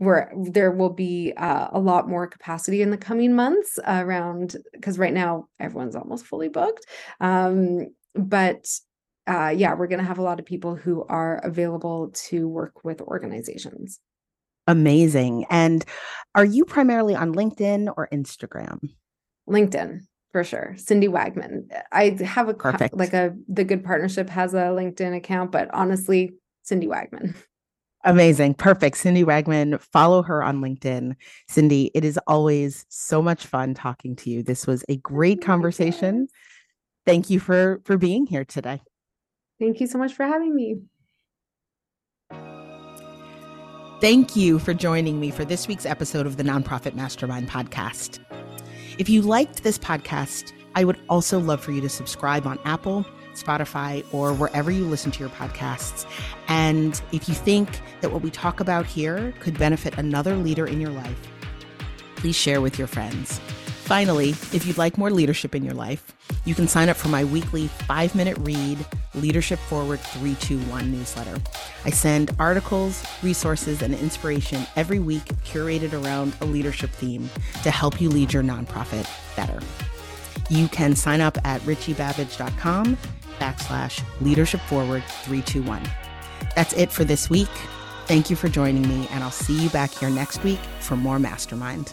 where 0.00 0.32
there 0.34 0.70
will 0.70 0.94
be 0.94 1.30
uh, 1.36 1.68
a 1.72 1.78
lot 1.78 2.08
more 2.08 2.26
capacity 2.26 2.80
in 2.80 2.90
the 2.90 2.96
coming 2.96 3.34
months 3.34 3.78
around 3.86 4.56
because 4.72 4.98
right 4.98 5.12
now 5.12 5.46
everyone's 5.58 5.94
almost 5.94 6.24
fully 6.24 6.48
booked. 6.48 6.86
Um, 7.20 7.88
but 8.14 8.66
uh, 9.26 9.52
yeah 9.54 9.74
we're 9.74 9.86
going 9.86 9.98
to 9.98 10.04
have 10.04 10.18
a 10.18 10.22
lot 10.22 10.40
of 10.40 10.46
people 10.46 10.74
who 10.74 11.04
are 11.10 11.36
available 11.44 12.12
to 12.14 12.48
work 12.48 12.82
with 12.82 13.02
organizations. 13.02 14.00
Amazing. 14.66 15.44
And 15.50 15.84
are 16.34 16.46
you 16.46 16.64
primarily 16.64 17.14
on 17.14 17.34
linkedin 17.34 17.92
or 17.94 18.08
instagram? 18.10 18.78
Linkedin 19.46 20.00
for 20.32 20.44
sure. 20.44 20.76
Cindy 20.78 21.08
wagman. 21.08 21.68
I 21.92 22.16
have 22.24 22.48
a 22.48 22.54
Perfect. 22.54 22.96
like 22.96 23.12
a 23.12 23.34
the 23.48 23.64
good 23.64 23.84
partnership 23.84 24.30
has 24.30 24.54
a 24.54 24.72
linkedin 24.72 25.14
account 25.14 25.52
but 25.52 25.68
honestly 25.74 26.32
cindy 26.62 26.86
wagman 26.86 27.34
Amazing. 28.04 28.54
Perfect. 28.54 28.96
Cindy 28.96 29.24
Wagman, 29.24 29.78
follow 29.80 30.22
her 30.22 30.42
on 30.42 30.60
LinkedIn. 30.60 31.16
Cindy, 31.48 31.90
it 31.94 32.04
is 32.04 32.18
always 32.26 32.86
so 32.88 33.20
much 33.20 33.46
fun 33.46 33.74
talking 33.74 34.16
to 34.16 34.30
you. 34.30 34.42
This 34.42 34.66
was 34.66 34.84
a 34.88 34.96
great 34.96 35.42
conversation. 35.42 36.28
Thank 37.04 37.28
you 37.28 37.40
for 37.40 37.82
for 37.84 37.98
being 37.98 38.26
here 38.26 38.44
today. 38.44 38.80
Thank 39.58 39.80
you 39.80 39.86
so 39.86 39.98
much 39.98 40.14
for 40.14 40.24
having 40.24 40.54
me. 40.54 40.76
Thank 44.00 44.34
you 44.34 44.58
for 44.58 44.72
joining 44.72 45.20
me 45.20 45.30
for 45.30 45.44
this 45.44 45.68
week's 45.68 45.84
episode 45.84 46.26
of 46.26 46.38
the 46.38 46.42
Nonprofit 46.42 46.94
Mastermind 46.94 47.50
podcast. 47.50 48.18
If 48.96 49.10
you 49.10 49.20
liked 49.20 49.62
this 49.62 49.78
podcast, 49.78 50.54
I 50.74 50.84
would 50.84 50.98
also 51.10 51.38
love 51.38 51.60
for 51.60 51.72
you 51.72 51.82
to 51.82 51.88
subscribe 51.90 52.46
on 52.46 52.58
Apple 52.64 53.04
Spotify, 53.34 54.04
or 54.12 54.32
wherever 54.32 54.70
you 54.70 54.84
listen 54.84 55.10
to 55.12 55.20
your 55.20 55.28
podcasts. 55.30 56.06
And 56.48 57.00
if 57.12 57.28
you 57.28 57.34
think 57.34 57.80
that 58.00 58.12
what 58.12 58.22
we 58.22 58.30
talk 58.30 58.60
about 58.60 58.86
here 58.86 59.32
could 59.40 59.58
benefit 59.58 59.96
another 59.98 60.36
leader 60.36 60.66
in 60.66 60.80
your 60.80 60.90
life, 60.90 61.28
please 62.16 62.36
share 62.36 62.60
with 62.60 62.78
your 62.78 62.88
friends. 62.88 63.40
Finally, 63.90 64.30
if 64.52 64.66
you'd 64.66 64.78
like 64.78 64.96
more 64.96 65.10
leadership 65.10 65.54
in 65.54 65.64
your 65.64 65.74
life, 65.74 66.14
you 66.44 66.54
can 66.54 66.68
sign 66.68 66.88
up 66.88 66.96
for 66.96 67.08
my 67.08 67.24
weekly 67.24 67.66
five 67.66 68.14
minute 68.14 68.38
read 68.38 68.78
Leadership 69.14 69.58
Forward 69.58 69.98
321 69.98 70.92
newsletter. 70.92 71.36
I 71.84 71.90
send 71.90 72.30
articles, 72.38 73.04
resources, 73.22 73.82
and 73.82 73.92
inspiration 73.94 74.64
every 74.76 75.00
week 75.00 75.24
curated 75.44 75.92
around 75.92 76.36
a 76.40 76.44
leadership 76.44 76.90
theme 76.90 77.28
to 77.62 77.70
help 77.70 78.00
you 78.00 78.08
lead 78.08 78.32
your 78.32 78.44
nonprofit 78.44 79.08
better. 79.34 79.60
You 80.48 80.68
can 80.68 80.94
sign 80.94 81.20
up 81.20 81.36
at 81.44 81.60
richiebabbage.com 81.62 82.96
backslash 83.40 84.02
leadership 84.20 84.60
forward 84.60 85.02
321. 85.24 85.82
That's 86.54 86.72
it 86.74 86.92
for 86.92 87.04
this 87.04 87.28
week. 87.28 87.48
Thank 88.06 88.30
you 88.30 88.36
for 88.36 88.48
joining 88.48 88.86
me, 88.88 89.08
and 89.10 89.24
I'll 89.24 89.30
see 89.30 89.60
you 89.60 89.70
back 89.70 89.90
here 89.90 90.10
next 90.10 90.44
week 90.44 90.60
for 90.80 90.96
more 90.96 91.18
Mastermind. 91.18 91.92